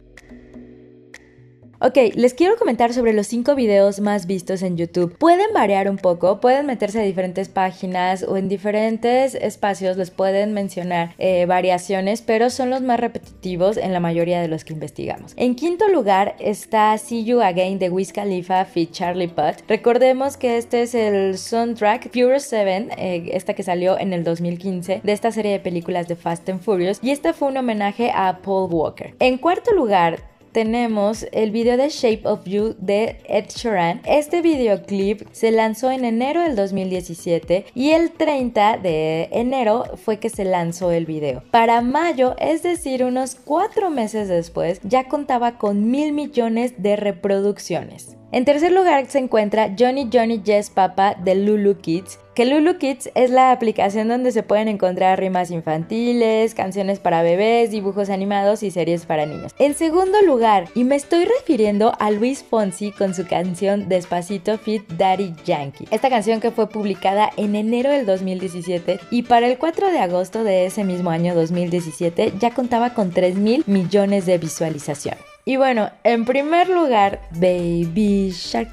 Ok, 1.84 1.98
les 2.14 2.32
quiero 2.32 2.54
comentar 2.56 2.94
sobre 2.94 3.12
los 3.12 3.26
5 3.26 3.56
videos 3.56 3.98
más 3.98 4.28
vistos 4.28 4.62
en 4.62 4.76
YouTube. 4.76 5.18
Pueden 5.18 5.52
variar 5.52 5.90
un 5.90 5.96
poco, 5.96 6.38
pueden 6.38 6.64
meterse 6.66 7.00
a 7.00 7.02
diferentes 7.02 7.48
páginas 7.48 8.22
o 8.22 8.36
en 8.36 8.48
diferentes 8.48 9.34
espacios 9.34 9.96
les 9.96 10.12
pueden 10.12 10.52
mencionar 10.52 11.16
eh, 11.18 11.44
variaciones, 11.44 12.22
pero 12.22 12.50
son 12.50 12.70
los 12.70 12.82
más 12.82 13.00
repetitivos 13.00 13.78
en 13.78 13.92
la 13.92 13.98
mayoría 13.98 14.40
de 14.40 14.46
los 14.46 14.64
que 14.64 14.74
investigamos. 14.74 15.32
En 15.34 15.56
quinto 15.56 15.88
lugar 15.88 16.36
está 16.38 16.96
See 16.98 17.24
You 17.24 17.40
Again 17.40 17.80
de 17.80 17.90
Wiz 17.90 18.12
Khalifa 18.12 18.64
feat 18.64 18.92
Charlie 18.92 19.26
Putt. 19.26 19.66
Recordemos 19.66 20.36
que 20.36 20.58
este 20.58 20.82
es 20.82 20.94
el 20.94 21.36
soundtrack 21.36 22.10
Pure 22.10 22.38
7, 22.38 22.90
eh, 22.96 23.30
esta 23.32 23.54
que 23.54 23.64
salió 23.64 23.98
en 23.98 24.12
el 24.12 24.22
2015 24.22 25.00
de 25.02 25.12
esta 25.12 25.32
serie 25.32 25.50
de 25.50 25.58
películas 25.58 26.06
de 26.06 26.14
Fast 26.14 26.48
and 26.48 26.60
Furious 26.60 27.00
y 27.02 27.10
este 27.10 27.32
fue 27.32 27.48
un 27.48 27.56
homenaje 27.56 28.12
a 28.14 28.38
Paul 28.38 28.72
Walker. 28.72 29.16
En 29.18 29.36
cuarto 29.36 29.74
lugar 29.74 30.30
tenemos 30.52 31.26
el 31.32 31.50
video 31.50 31.76
de 31.76 31.88
Shape 31.88 32.22
of 32.24 32.44
You 32.44 32.76
de 32.78 33.18
Ed 33.26 33.46
Sheeran. 33.48 34.02
Este 34.04 34.42
videoclip 34.42 35.22
se 35.32 35.50
lanzó 35.50 35.90
en 35.90 36.04
enero 36.04 36.42
del 36.42 36.54
2017 36.54 37.66
y 37.74 37.90
el 37.90 38.12
30 38.12 38.78
de 38.78 39.28
enero 39.32 39.84
fue 39.96 40.18
que 40.18 40.28
se 40.28 40.44
lanzó 40.44 40.90
el 40.90 41.06
video. 41.06 41.42
Para 41.50 41.80
mayo, 41.80 42.36
es 42.38 42.62
decir, 42.62 43.04
unos 43.04 43.34
cuatro 43.34 43.90
meses 43.90 44.28
después, 44.28 44.80
ya 44.82 45.08
contaba 45.08 45.58
con 45.58 45.90
mil 45.90 46.12
millones 46.12 46.74
de 46.82 46.96
reproducciones. 46.96 48.16
En 48.32 48.46
tercer 48.46 48.72
lugar 48.72 49.04
se 49.08 49.18
encuentra 49.18 49.74
Johnny 49.78 50.08
Johnny 50.10 50.40
Yes 50.42 50.70
Papa 50.70 51.14
de 51.22 51.34
Lulu 51.34 51.76
Kids, 51.76 52.18
que 52.34 52.46
Lulu 52.46 52.78
Kids 52.78 53.10
es 53.14 53.30
la 53.30 53.52
aplicación 53.52 54.08
donde 54.08 54.32
se 54.32 54.42
pueden 54.42 54.68
encontrar 54.68 55.20
rimas 55.20 55.50
infantiles, 55.50 56.54
canciones 56.54 56.98
para 56.98 57.22
bebés, 57.22 57.70
dibujos 57.70 58.08
animados 58.08 58.62
y 58.62 58.70
series 58.70 59.04
para 59.04 59.26
niños. 59.26 59.52
En 59.58 59.74
segundo 59.74 60.22
lugar, 60.22 60.68
y 60.74 60.84
me 60.84 60.96
estoy 60.96 61.26
refiriendo 61.26 61.92
a 62.00 62.10
Luis 62.10 62.42
Fonsi 62.42 62.90
con 62.90 63.14
su 63.14 63.26
canción 63.26 63.90
Despacito 63.90 64.56
Fit 64.56 64.90
Daddy 64.92 65.34
Yankee. 65.44 65.86
Esta 65.90 66.08
canción 66.08 66.40
que 66.40 66.52
fue 66.52 66.70
publicada 66.70 67.28
en 67.36 67.54
enero 67.54 67.90
del 67.90 68.06
2017 68.06 68.98
y 69.10 69.24
para 69.24 69.46
el 69.46 69.58
4 69.58 69.90
de 69.90 69.98
agosto 69.98 70.42
de 70.42 70.64
ese 70.64 70.84
mismo 70.84 71.10
año 71.10 71.34
2017 71.34 72.32
ya 72.40 72.52
contaba 72.52 72.94
con 72.94 73.10
3 73.10 73.36
mil 73.36 73.62
millones 73.66 74.24
de 74.24 74.38
visualizaciones. 74.38 75.31
Y 75.44 75.56
bueno, 75.56 75.90
en 76.04 76.24
primer 76.24 76.68
lugar, 76.68 77.20
Baby 77.32 78.30
Shark. 78.30 78.68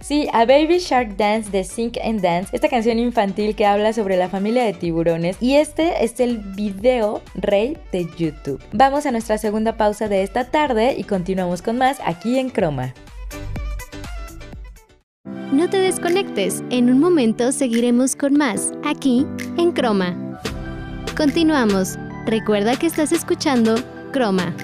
Sí, 0.00 0.28
a 0.32 0.44
Baby 0.44 0.78
Shark 0.78 1.16
Dance 1.16 1.50
de 1.50 1.64
Sink 1.64 1.98
and 2.04 2.20
Dance, 2.20 2.54
esta 2.54 2.68
canción 2.68 3.00
infantil 3.00 3.56
que 3.56 3.66
habla 3.66 3.92
sobre 3.92 4.16
la 4.16 4.28
familia 4.28 4.62
de 4.62 4.72
tiburones. 4.72 5.36
Y 5.40 5.56
este 5.56 6.04
es 6.04 6.20
el 6.20 6.38
video 6.38 7.22
rey 7.34 7.76
de 7.90 8.06
YouTube. 8.16 8.62
Vamos 8.72 9.04
a 9.04 9.10
nuestra 9.10 9.36
segunda 9.36 9.76
pausa 9.76 10.08
de 10.08 10.22
esta 10.22 10.44
tarde 10.44 10.94
y 10.96 11.02
continuamos 11.02 11.60
con 11.60 11.76
más 11.76 11.98
aquí 12.04 12.38
en 12.38 12.48
Croma. 12.48 12.94
No 15.50 15.68
te 15.68 15.78
desconectes, 15.78 16.62
en 16.70 16.88
un 16.88 17.00
momento 17.00 17.50
seguiremos 17.50 18.14
con 18.14 18.34
más 18.34 18.72
aquí 18.84 19.26
en 19.58 19.72
Croma. 19.72 20.40
Continuamos. 21.16 21.98
Recuerda 22.26 22.76
que 22.76 22.86
estás 22.86 23.10
escuchando 23.10 23.74
Croma. 24.12 24.54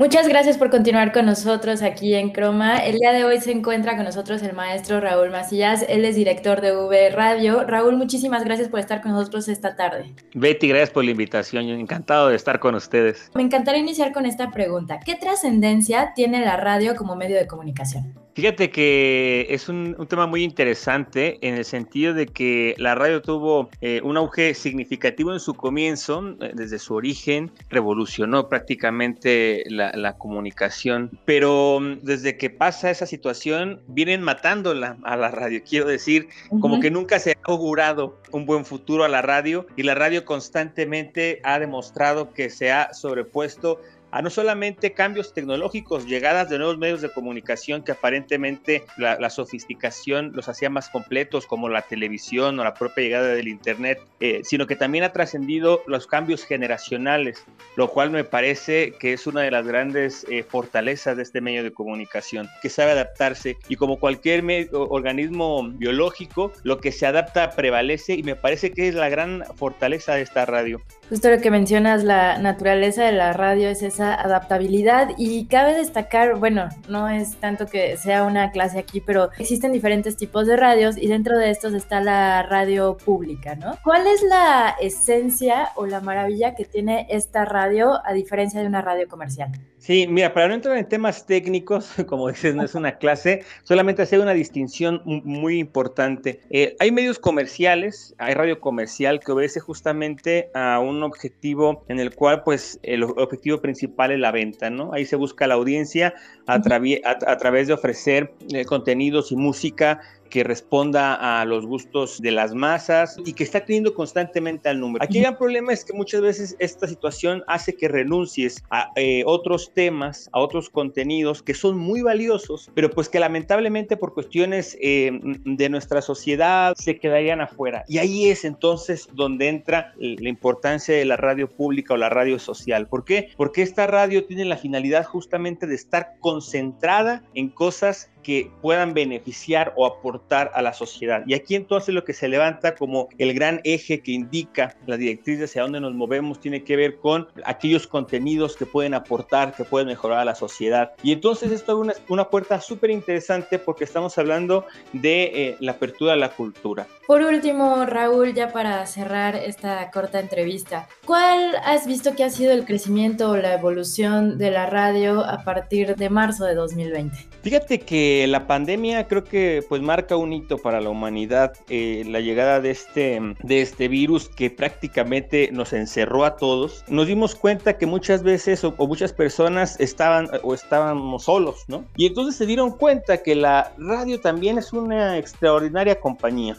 Muchas 0.00 0.26
gracias 0.28 0.56
por 0.56 0.70
continuar 0.70 1.12
con 1.12 1.26
nosotros 1.26 1.82
aquí 1.82 2.14
en 2.14 2.30
Croma. 2.30 2.78
El 2.78 2.96
día 2.96 3.12
de 3.12 3.24
hoy 3.24 3.38
se 3.38 3.52
encuentra 3.52 3.96
con 3.96 4.06
nosotros 4.06 4.42
el 4.42 4.54
maestro 4.54 4.98
Raúl 4.98 5.28
Macías. 5.28 5.84
Él 5.86 6.06
es 6.06 6.16
director 6.16 6.62
de 6.62 6.74
V 6.74 7.10
Radio. 7.10 7.64
Raúl, 7.64 7.98
muchísimas 7.98 8.42
gracias 8.42 8.70
por 8.70 8.80
estar 8.80 9.02
con 9.02 9.12
nosotros 9.12 9.46
esta 9.48 9.76
tarde. 9.76 10.14
Betty, 10.32 10.68
gracias 10.68 10.88
por 10.88 11.04
la 11.04 11.10
invitación. 11.10 11.68
Encantado 11.68 12.30
de 12.30 12.36
estar 12.36 12.60
con 12.60 12.76
ustedes. 12.76 13.30
Me 13.34 13.42
encantaría 13.42 13.82
iniciar 13.82 14.14
con 14.14 14.24
esta 14.24 14.50
pregunta. 14.50 15.00
¿Qué 15.04 15.16
trascendencia 15.16 16.14
tiene 16.16 16.42
la 16.46 16.56
radio 16.56 16.96
como 16.96 17.14
medio 17.14 17.36
de 17.36 17.46
comunicación? 17.46 18.14
Fíjate 18.40 18.70
que 18.70 19.48
es 19.50 19.68
un, 19.68 19.94
tema 20.08 20.26
muy 20.26 20.42
interesante 20.42 21.36
en 21.46 21.56
el 21.56 21.64
sentido 21.66 22.14
de 22.14 22.24
que 22.24 22.74
la 22.78 22.94
radio 22.94 23.20
tuvo 23.20 23.68
eh, 23.82 24.00
un 24.02 24.16
auge 24.16 24.54
significativo 24.54 25.30
en 25.34 25.40
su 25.40 25.52
comienzo, 25.52 26.36
eh, 26.40 26.52
desde 26.54 26.78
su 26.78 26.94
origen, 26.94 27.52
revolucionó 27.68 28.48
prácticamente 28.48 29.64
la, 29.68 30.16
comunicación, 30.16 31.10
pero 31.26 31.80
mm, 31.80 31.98
desde 32.00 32.38
que 32.38 32.48
pasa 32.48 32.90
esa 32.90 33.04
situación 33.04 33.82
vienen 33.88 34.22
matándola 34.22 34.96
a 35.02 35.18
la 35.18 35.30
radio, 35.30 35.60
quiero 35.62 35.86
decir, 35.86 36.30
como 36.62 36.80
que 36.80 36.90
nunca 36.90 37.18
se 37.18 37.32
ha 37.32 37.34
augurado 37.42 38.18
un 38.32 38.46
buen 38.46 38.64
futuro 38.64 39.04
a 39.04 39.08
la 39.08 39.20
radio 39.20 39.66
y 39.76 39.82
la 39.82 39.94
radio 39.94 40.24
constantemente 40.24 41.42
ha 41.44 41.58
demostrado 41.58 42.32
que 42.32 42.48
se 42.48 42.72
ha 42.72 42.94
sobrepuesto 42.94 43.82
a 44.10 44.22
no 44.22 44.30
solamente 44.30 44.92
cambios 44.92 45.32
tecnológicos, 45.32 46.06
llegadas 46.06 46.48
de 46.48 46.58
nuevos 46.58 46.78
medios 46.78 47.00
de 47.00 47.10
comunicación 47.10 47.82
que 47.82 47.92
aparentemente 47.92 48.84
la, 48.96 49.30
sofisticación 49.30 50.32
los 50.34 50.48
hacía 50.48 50.70
más 50.70 50.88
completos, 50.88 51.46
como 51.46 51.68
la 51.68 51.82
televisión 51.82 52.58
o 52.58 52.64
la 52.64 52.74
propia 52.74 53.04
llegada 53.04 53.28
del 53.28 53.46
Internet, 53.46 54.00
eh, 54.18 54.40
sino 54.42 54.66
que 54.66 54.74
también 54.74 55.04
ha 55.04 55.12
trascendido 55.12 55.82
los 55.86 56.06
cambios 56.06 56.44
generacionales, 56.44 57.44
lo 57.76 57.88
cual 57.88 58.10
me 58.10 58.24
parece 58.24 58.92
que 58.98 59.12
es 59.12 59.26
una 59.26 59.42
de 59.42 59.52
las 59.52 59.66
grandes 59.66 60.26
eh, 60.28 60.42
fortalezas 60.42 61.16
de 61.16 61.22
este 61.22 61.40
medio 61.40 61.62
de 61.62 61.72
comunicación, 61.72 62.48
que 62.60 62.68
sabe 62.68 62.92
adaptarse 62.92 63.56
y 63.68 63.76
como 63.76 63.98
cualquier 64.00 64.40
organismo 64.72 65.68
biológico, 65.68 66.52
lo 66.64 66.80
que 66.80 66.92
se 66.92 67.06
adapta 67.06 67.50
prevalece 67.50 68.14
y 68.14 68.22
me 68.22 68.34
parece 68.34 68.72
que 68.72 68.88
es 68.88 68.94
la 68.94 69.08
gran 69.08 69.44
fortaleza 69.56 70.14
de 70.14 70.22
esta 70.22 70.46
radio. 70.46 70.80
Justo 71.08 71.30
lo 71.30 71.40
que 71.40 71.50
mencionas, 71.50 72.04
la 72.04 72.38
naturaleza 72.38 73.04
de 73.04 73.12
la 73.12 73.32
radio 73.32 73.68
es 73.68 73.82
esa 73.82 73.99
adaptabilidad 74.00 75.10
y 75.16 75.46
cabe 75.46 75.74
destacar, 75.74 76.36
bueno, 76.36 76.68
no 76.88 77.08
es 77.08 77.36
tanto 77.36 77.66
que 77.66 77.96
sea 77.96 78.24
una 78.24 78.50
clase 78.50 78.78
aquí, 78.78 79.00
pero 79.00 79.30
existen 79.38 79.72
diferentes 79.72 80.16
tipos 80.16 80.46
de 80.46 80.56
radios 80.56 80.96
y 80.96 81.08
dentro 81.08 81.38
de 81.38 81.50
estos 81.50 81.74
está 81.74 82.00
la 82.00 82.42
radio 82.42 82.96
pública, 82.96 83.54
¿no? 83.54 83.76
¿Cuál 83.84 84.06
es 84.06 84.22
la 84.22 84.76
esencia 84.80 85.70
o 85.76 85.86
la 85.86 86.00
maravilla 86.00 86.54
que 86.54 86.64
tiene 86.64 87.06
esta 87.10 87.44
radio 87.44 88.00
a 88.04 88.12
diferencia 88.12 88.60
de 88.60 88.66
una 88.66 88.82
radio 88.82 89.08
comercial? 89.08 89.52
Sí, 89.80 90.06
mira, 90.06 90.34
para 90.34 90.46
no 90.46 90.52
entrar 90.52 90.76
en 90.76 90.86
temas 90.86 91.24
técnicos, 91.24 91.94
como 92.06 92.28
dices, 92.28 92.54
no 92.54 92.62
es 92.62 92.74
una 92.74 92.98
clase, 92.98 93.44
solamente 93.62 94.02
hacer 94.02 94.20
una 94.20 94.34
distinción 94.34 95.00
muy 95.06 95.58
importante. 95.58 96.42
Eh, 96.50 96.76
hay 96.78 96.92
medios 96.92 97.18
comerciales, 97.18 98.14
hay 98.18 98.34
radio 98.34 98.60
comercial 98.60 99.20
que 99.20 99.32
obedece 99.32 99.58
justamente 99.58 100.50
a 100.52 100.80
un 100.80 101.02
objetivo 101.02 101.82
en 101.88 101.98
el 101.98 102.14
cual, 102.14 102.42
pues, 102.44 102.78
el 102.82 103.04
objetivo 103.04 103.62
principal 103.62 104.10
es 104.12 104.18
la 104.18 104.32
venta, 104.32 104.68
¿no? 104.68 104.92
Ahí 104.92 105.06
se 105.06 105.16
busca 105.16 105.46
la 105.46 105.54
audiencia 105.54 106.12
a, 106.46 106.56
a, 106.56 107.36
través 107.38 107.66
de 107.66 107.72
ofrecer 107.72 108.34
eh, 108.52 108.66
contenidos 108.66 109.32
y 109.32 109.36
música 109.36 110.02
que 110.30 110.44
responda 110.44 111.40
a 111.40 111.44
los 111.44 111.66
gustos 111.66 112.20
de 112.20 112.30
las 112.30 112.54
masas 112.54 113.16
y 113.24 113.32
que 113.34 113.44
está 113.44 113.64
teniendo 113.64 113.94
constantemente 113.94 114.68
al 114.68 114.80
número. 114.80 115.04
Aquí 115.04 115.18
el 115.18 115.24
gran 115.24 115.36
problema 115.36 115.72
es 115.72 115.84
que 115.84 115.92
muchas 115.92 116.22
veces 116.22 116.56
esta 116.58 116.86
situación 116.86 117.42
hace 117.46 117.74
que 117.74 117.88
renuncies 117.88 118.62
a 118.70 118.90
eh, 118.96 119.22
otros 119.26 119.72
temas, 119.74 120.30
a 120.32 120.40
otros 120.40 120.70
contenidos 120.70 121.42
que 121.42 121.54
son 121.54 121.76
muy 121.76 122.02
valiosos, 122.02 122.70
pero 122.74 122.90
pues 122.90 123.08
que 123.08 123.20
lamentablemente 123.20 123.96
por 123.96 124.14
cuestiones 124.14 124.78
eh, 124.80 125.10
de 125.44 125.68
nuestra 125.68 126.00
sociedad 126.00 126.74
se 126.76 126.98
quedarían 126.98 127.40
afuera. 127.40 127.84
Y 127.88 127.98
ahí 127.98 128.30
es 128.30 128.44
entonces 128.44 129.08
donde 129.12 129.48
entra 129.48 129.92
la 129.98 130.28
importancia 130.28 130.94
de 130.94 131.04
la 131.04 131.16
radio 131.16 131.48
pública 131.48 131.94
o 131.94 131.96
la 131.96 132.08
radio 132.08 132.38
social. 132.38 132.86
¿Por 132.86 133.04
qué? 133.04 133.30
Porque 133.36 133.62
esta 133.62 133.86
radio 133.86 134.24
tiene 134.24 134.44
la 134.44 134.56
finalidad 134.56 135.04
justamente 135.04 135.66
de 135.66 135.74
estar 135.74 136.14
concentrada 136.20 137.24
en 137.34 137.48
cosas 137.48 138.10
que 138.22 138.50
puedan 138.62 138.94
beneficiar 138.94 139.72
o 139.76 139.86
aportar 139.86 140.50
a 140.54 140.62
la 140.62 140.72
sociedad. 140.72 141.22
Y 141.26 141.34
aquí 141.34 141.54
entonces 141.54 141.94
lo 141.94 142.04
que 142.04 142.12
se 142.12 142.28
levanta 142.28 142.74
como 142.74 143.08
el 143.18 143.34
gran 143.34 143.60
eje 143.64 144.00
que 144.00 144.12
indica 144.12 144.76
la 144.86 144.96
directriz 144.96 145.42
hacia 145.42 145.62
dónde 145.62 145.80
nos 145.80 145.94
movemos 145.94 146.40
tiene 146.40 146.64
que 146.64 146.76
ver 146.76 146.98
con 146.98 147.28
aquellos 147.44 147.86
contenidos 147.86 148.56
que 148.56 148.66
pueden 148.66 148.94
aportar, 148.94 149.54
que 149.54 149.64
pueden 149.64 149.88
mejorar 149.88 150.18
a 150.18 150.24
la 150.24 150.34
sociedad. 150.34 150.92
Y 151.02 151.12
entonces 151.12 151.52
esto 151.52 151.72
es 151.72 151.78
una, 151.78 151.94
una 152.08 152.28
puerta 152.28 152.60
súper 152.60 152.90
interesante 152.90 153.58
porque 153.58 153.84
estamos 153.84 154.16
hablando 154.18 154.66
de 154.92 155.22
eh, 155.34 155.56
la 155.60 155.72
apertura 155.72 156.14
a 156.14 156.16
la 156.16 156.30
cultura. 156.30 156.86
Por 157.06 157.22
último, 157.22 157.84
Raúl, 157.86 158.34
ya 158.34 158.52
para 158.52 158.86
cerrar 158.86 159.34
esta 159.34 159.90
corta 159.90 160.20
entrevista, 160.20 160.88
¿cuál 161.04 161.56
has 161.64 161.86
visto 161.86 162.14
que 162.14 162.24
ha 162.24 162.30
sido 162.30 162.52
el 162.52 162.64
crecimiento 162.64 163.30
o 163.30 163.36
la 163.36 163.54
evolución 163.54 164.38
de 164.38 164.50
la 164.50 164.66
radio 164.66 165.24
a 165.24 165.42
partir 165.44 165.96
de 165.96 166.10
marzo 166.10 166.44
de 166.44 166.54
2020? 166.54 167.16
Fíjate 167.42 167.80
que 167.80 168.09
la 168.28 168.46
pandemia 168.46 169.06
creo 169.06 169.24
que 169.24 169.64
pues 169.68 169.82
marca 169.82 170.16
un 170.16 170.32
hito 170.32 170.58
para 170.58 170.80
la 170.80 170.90
humanidad, 170.90 171.52
eh, 171.68 172.04
la 172.06 172.20
llegada 172.20 172.60
de 172.60 172.70
este, 172.70 173.20
de 173.42 173.60
este 173.60 173.88
virus 173.88 174.28
que 174.28 174.50
prácticamente 174.50 175.50
nos 175.52 175.72
encerró 175.72 176.24
a 176.24 176.36
todos. 176.36 176.84
Nos 176.88 177.06
dimos 177.06 177.34
cuenta 177.34 177.78
que 177.78 177.86
muchas 177.86 178.22
veces 178.22 178.64
o, 178.64 178.74
o 178.76 178.86
muchas 178.86 179.12
personas 179.12 179.78
estaban 179.80 180.28
o 180.42 180.54
estábamos 180.54 181.24
solos, 181.24 181.64
¿no? 181.68 181.84
Y 181.96 182.06
entonces 182.06 182.36
se 182.36 182.46
dieron 182.46 182.70
cuenta 182.70 183.22
que 183.22 183.34
la 183.34 183.72
radio 183.78 184.20
también 184.20 184.58
es 184.58 184.72
una 184.72 185.18
extraordinaria 185.18 185.98
compañía. 186.00 186.56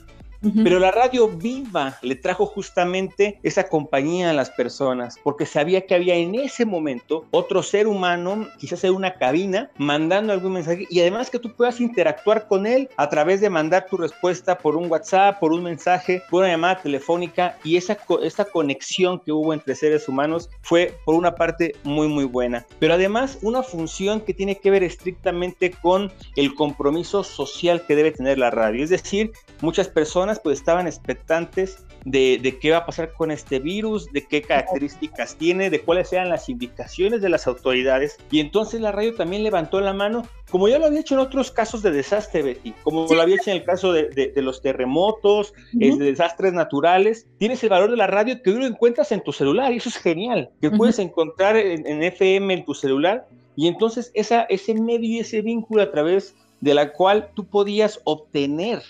Pero 0.64 0.80
la 0.80 0.92
radio 0.92 1.28
viva 1.28 1.98
le 2.02 2.16
trajo 2.16 2.46
justamente 2.46 3.40
esa 3.44 3.68
compañía 3.68 4.32
a 4.32 4.34
las 4.34 4.50
personas, 4.50 5.20
porque 5.24 5.46
sabía 5.46 5.86
que 5.86 5.94
había 5.94 6.16
en 6.16 6.36
ese 6.36 6.66
momento 6.66 7.26
otro 7.32 7.62
ser 7.62 7.88
humano, 7.88 8.48
quizás 8.58 8.84
en 8.84 8.94
una 8.94 9.14
cabina, 9.16 9.70
mandando 9.78 10.34
algún 10.34 10.54
mensaje 10.54 10.88
y 10.90 11.00
además 11.00 11.30
que 11.30 11.40
tú 11.40 11.54
puedas 11.54 11.80
interactuar 11.80 12.48
con 12.48 12.66
él 12.66 12.90
a 12.98 13.10
través 13.10 13.42
de 13.42 13.50
mandar 13.50 13.86
tu 13.86 13.98
respuesta 13.98 14.58
por 14.58 14.76
un 14.76 14.90
WhatsApp, 14.90 15.40
por 15.40 15.54
un 15.54 15.64
mensaje, 15.64 16.24
por 16.30 16.42
una 16.42 16.52
llamada 16.52 16.82
telefónica 16.82 17.58
y 17.64 17.78
esa, 17.78 17.98
esa 18.24 18.46
conexión 18.46 19.20
que 19.20 19.32
hubo 19.32 19.54
entre 19.54 19.76
seres 19.76 20.08
humanos 20.08 20.50
fue 20.62 20.96
por 21.06 21.16
una 21.16 21.36
parte 21.36 21.76
muy 21.84 22.08
muy 22.08 22.26
buena. 22.26 22.66
Pero 22.80 22.96
además 22.96 23.38
una 23.42 23.64
función 23.64 24.22
que 24.22 24.34
tiene 24.34 24.58
que 24.58 24.72
ver 24.72 24.84
estrictamente 24.84 25.72
con 25.72 26.12
el 26.36 26.56
compromiso 26.56 27.24
social 27.24 27.86
que 27.86 27.96
debe 27.96 28.12
tener 28.12 28.38
la 28.38 28.50
radio. 28.50 28.84
Es 28.84 28.90
decir, 28.90 29.32
muchas 29.62 29.88
personas 29.88 30.31
pues 30.40 30.60
estaban 30.60 30.88
expectantes 30.88 31.86
de, 32.06 32.58
qué 32.60 32.72
va 32.72 32.78
a 32.78 32.86
pasar 32.86 33.14
con 33.14 33.32
este 33.32 33.60
virus, 33.60 34.12
de 34.12 34.26
qué 34.26 34.42
características 34.42 35.36
tiene, 35.36 35.70
de 35.70 35.82
cuáles 35.82 36.12
eran 36.14 36.30
las 36.30 36.50
indicaciones 36.50 37.22
de 37.22 37.30
las 37.30 37.48
autoridades. 37.48 38.18
Y 38.32 38.40
entonces 38.40 38.82
la 38.82 38.92
radio 38.92 39.16
también 39.16 39.44
levantó 39.44 39.82
la 39.82 39.94
mano, 39.94 40.28
como 40.50 40.68
ya 40.68 40.80
lo 40.80 40.86
había 40.86 41.02
hecho 41.02 41.16
en 41.16 41.22
otros 41.22 41.52
casos 41.52 41.82
de 41.82 41.92
desastre, 41.92 42.42
Betty, 42.42 42.74
como 42.84 43.06
lo 43.08 43.22
había 43.22 43.36
hecho 43.36 43.52
en 43.52 43.58
el 43.58 43.64
caso 43.64 43.94
de, 43.94 44.34
los 44.36 44.62
terremotos, 44.62 45.54
de 45.74 45.96
desastres 45.96 46.54
naturales. 46.54 47.28
Tienes 47.38 47.64
el 47.64 47.70
valor 47.70 47.92
de 47.92 47.98
la 47.98 48.08
radio 48.08 48.42
que 48.42 48.52
hoy 48.52 48.58
lo 48.58 48.66
encuentras 48.66 49.12
en 49.12 49.24
tu 49.24 49.32
celular 49.32 49.72
y 49.72 49.78
eso 49.78 49.90
es 49.90 49.98
genial, 49.98 50.50
que 50.62 50.72
puedes 50.72 51.00
encontrar 51.00 51.56
en, 51.56 52.02
FM 52.02 52.54
en 52.54 52.66
tu 52.66 52.74
celular 52.74 53.28
Y 53.56 53.68
entonces 53.68 54.12
esa, 54.14 54.44
ese 54.44 54.74
medio 54.74 55.10
y 55.10 55.20
ese 55.20 55.42
vínculo 55.42 55.84
a 55.84 55.92
través 55.92 56.36
de 56.62 56.74
la 56.74 56.94
cual 56.94 57.32
tú 57.36 57.46
podías 57.46 58.00
obtener 58.04 58.84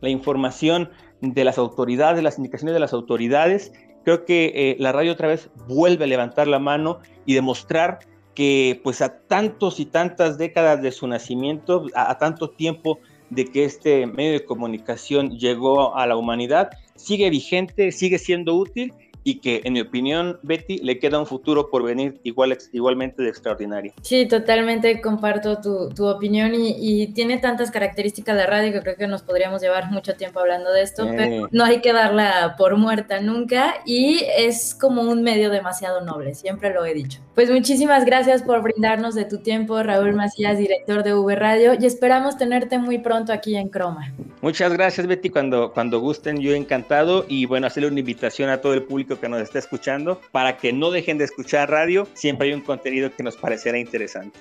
la 0.00 0.08
información 0.08 0.90
de 1.20 1.44
las 1.44 1.58
autoridades, 1.58 2.22
las 2.22 2.38
indicaciones 2.38 2.74
de 2.74 2.80
las 2.80 2.92
autoridades, 2.92 3.72
creo 4.04 4.24
que 4.24 4.52
eh, 4.54 4.76
la 4.78 4.92
radio 4.92 5.12
otra 5.12 5.28
vez 5.28 5.50
vuelve 5.66 6.04
a 6.04 6.08
levantar 6.08 6.46
la 6.46 6.58
mano 6.58 7.00
y 7.26 7.34
demostrar 7.34 7.98
que 8.34 8.80
pues 8.84 9.02
a 9.02 9.18
tantos 9.26 9.80
y 9.80 9.86
tantas 9.86 10.38
décadas 10.38 10.80
de 10.80 10.92
su 10.92 11.06
nacimiento, 11.08 11.86
a 11.94 12.16
tanto 12.18 12.50
tiempo 12.50 13.00
de 13.30 13.44
que 13.44 13.64
este 13.64 14.06
medio 14.06 14.32
de 14.32 14.44
comunicación 14.44 15.36
llegó 15.38 15.96
a 15.96 16.06
la 16.06 16.16
humanidad, 16.16 16.70
sigue 16.94 17.30
vigente, 17.30 17.92
sigue 17.92 18.18
siendo 18.18 18.54
útil 18.54 18.94
y 19.24 19.40
que 19.40 19.60
en 19.64 19.74
mi 19.74 19.80
opinión, 19.80 20.38
Betty, 20.42 20.78
le 20.78 20.98
queda 20.98 21.18
un 21.18 21.26
futuro 21.26 21.70
por 21.70 21.82
venir 21.82 22.20
igual, 22.22 22.56
igualmente 22.72 23.22
de 23.22 23.28
extraordinario. 23.28 23.92
Sí, 24.02 24.26
totalmente 24.26 25.00
comparto 25.00 25.60
tu, 25.60 25.90
tu 25.90 26.06
opinión 26.06 26.54
y, 26.54 26.74
y, 26.78 27.08
tiene 27.08 27.38
tantas 27.38 27.70
características 27.70 28.36
de 28.36 28.46
radio 28.46 28.72
que 28.72 28.80
creo 28.80 28.96
que 28.96 29.06
nos 29.06 29.22
podríamos 29.22 29.60
llevar 29.60 29.90
mucho 29.90 30.14
tiempo 30.14 30.40
hablando 30.40 30.72
de 30.72 30.82
esto, 30.82 31.06
pero 31.16 31.48
no 31.50 31.64
hay 31.64 31.80
que 31.80 31.92
darla 31.92 32.54
por 32.56 32.76
muerta 32.76 33.20
nunca 33.20 33.76
y 33.84 34.24
es 34.36 34.74
como 34.74 35.02
un 35.02 35.22
medio 35.22 35.50
demasiado 35.50 36.00
noble, 36.00 36.34
siempre 36.34 36.72
lo 36.72 36.84
he 36.84 36.94
dicho. 36.94 37.20
Pues 37.34 37.50
muchísimas 37.50 38.04
gracias 38.04 38.42
por 38.42 38.62
brindarnos 38.62 39.14
de 39.14 39.24
tu 39.24 39.38
tiempo, 39.38 39.80
Raúl 39.82 40.14
Macías, 40.14 40.58
director 40.58 41.02
de 41.04 41.14
V 41.14 41.36
Radio, 41.36 41.74
y 41.78 41.86
esperamos 41.86 42.36
tenerte 42.36 42.78
muy 42.78 42.98
pronto 42.98 43.32
aquí 43.32 43.56
en 43.56 43.68
Croma. 43.68 44.12
Muchas 44.40 44.72
gracias, 44.72 45.06
Betty, 45.06 45.30
cuando, 45.30 45.72
cuando 45.72 46.00
gusten, 46.00 46.40
yo 46.40 46.54
encantado 46.54 47.24
y 47.28 47.46
bueno, 47.46 47.66
hacerle 47.66 47.88
una 47.88 48.00
invitación 48.00 48.50
a 48.50 48.60
todo 48.60 48.74
el 48.74 48.82
público 48.82 49.07
que 49.16 49.28
nos 49.28 49.40
está 49.40 49.58
escuchando 49.58 50.20
para 50.32 50.56
que 50.56 50.72
no 50.72 50.90
dejen 50.90 51.18
de 51.18 51.24
escuchar 51.24 51.70
radio. 51.70 52.06
Siempre 52.14 52.48
hay 52.48 52.54
un 52.54 52.60
contenido 52.60 53.14
que 53.14 53.22
nos 53.22 53.36
parecerá 53.36 53.78
interesante. 53.78 54.38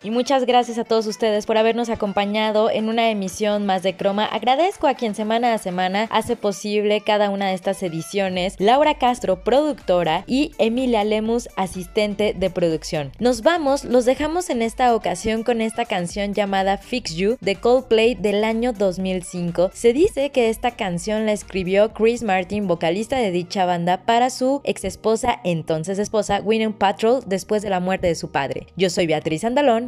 Y 0.00 0.12
muchas 0.12 0.46
gracias 0.46 0.78
a 0.78 0.84
todos 0.84 1.08
ustedes 1.08 1.44
por 1.44 1.58
habernos 1.58 1.88
acompañado 1.88 2.70
en 2.70 2.88
una 2.88 3.10
emisión 3.10 3.66
más 3.66 3.82
de 3.82 3.96
Croma. 3.96 4.26
Agradezco 4.26 4.86
a 4.86 4.94
quien 4.94 5.16
semana 5.16 5.52
a 5.52 5.58
semana 5.58 6.06
hace 6.10 6.36
posible 6.36 7.00
cada 7.00 7.30
una 7.30 7.48
de 7.48 7.54
estas 7.54 7.82
ediciones. 7.82 8.54
Laura 8.60 8.94
Castro, 8.94 9.42
productora, 9.42 10.22
y 10.28 10.52
Emilia 10.58 11.02
Lemus, 11.02 11.48
asistente 11.56 12.32
de 12.32 12.48
producción. 12.48 13.10
Nos 13.18 13.42
vamos, 13.42 13.84
los 13.84 14.04
dejamos 14.04 14.50
en 14.50 14.62
esta 14.62 14.94
ocasión 14.94 15.42
con 15.42 15.60
esta 15.60 15.84
canción 15.84 16.32
llamada 16.32 16.78
Fix 16.78 17.16
You 17.16 17.36
de 17.40 17.56
Coldplay 17.56 18.14
del 18.14 18.44
año 18.44 18.72
2005. 18.72 19.72
Se 19.74 19.92
dice 19.92 20.30
que 20.30 20.48
esta 20.48 20.70
canción 20.70 21.26
la 21.26 21.32
escribió 21.32 21.92
Chris 21.92 22.22
Martin, 22.22 22.68
vocalista 22.68 23.16
de 23.16 23.32
dicha 23.32 23.64
banda, 23.64 24.04
para 24.04 24.30
su 24.30 24.60
ex 24.62 24.84
esposa, 24.84 25.40
entonces 25.42 25.98
esposa, 25.98 26.40
Winnie 26.40 26.70
Patrol, 26.70 27.24
después 27.26 27.62
de 27.62 27.70
la 27.70 27.80
muerte 27.80 28.06
de 28.06 28.14
su 28.14 28.30
padre. 28.30 28.68
Yo 28.76 28.90
soy 28.90 29.08
Beatriz 29.08 29.42
Andalón. 29.42 29.87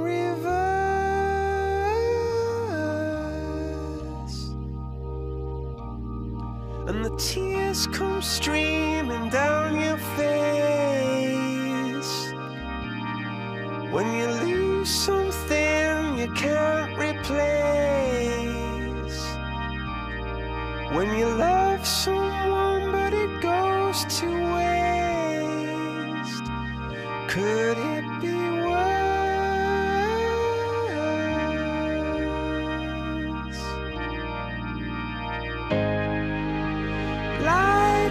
and 6.91 7.05
the 7.05 7.09
tears 7.11 7.87
come 7.87 8.21
streaming 8.21 9.29
down 9.29 9.79
your 9.79 9.97
face. 10.17 11.13
When 13.93 14.07
you 14.17 14.27
lose 14.45 14.89
something 14.89 16.17
you 16.17 16.29
can't 16.33 16.97
replace. 16.97 17.60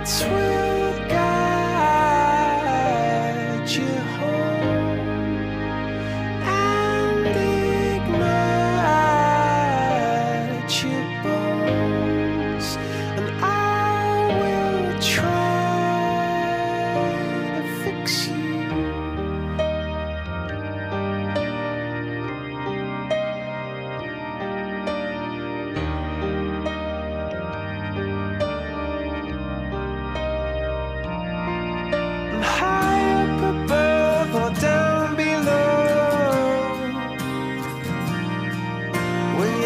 between 0.04 0.59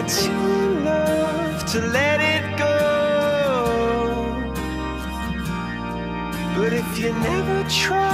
Too 0.07 0.31
in 0.31 0.85
love 0.85 1.65
to 1.73 1.81
let 1.81 2.21
it 2.21 2.59
go. 2.59 2.77
But 6.57 6.75
if 6.75 6.99
you 6.99 7.13
never 7.15 7.69
try, 7.71 8.14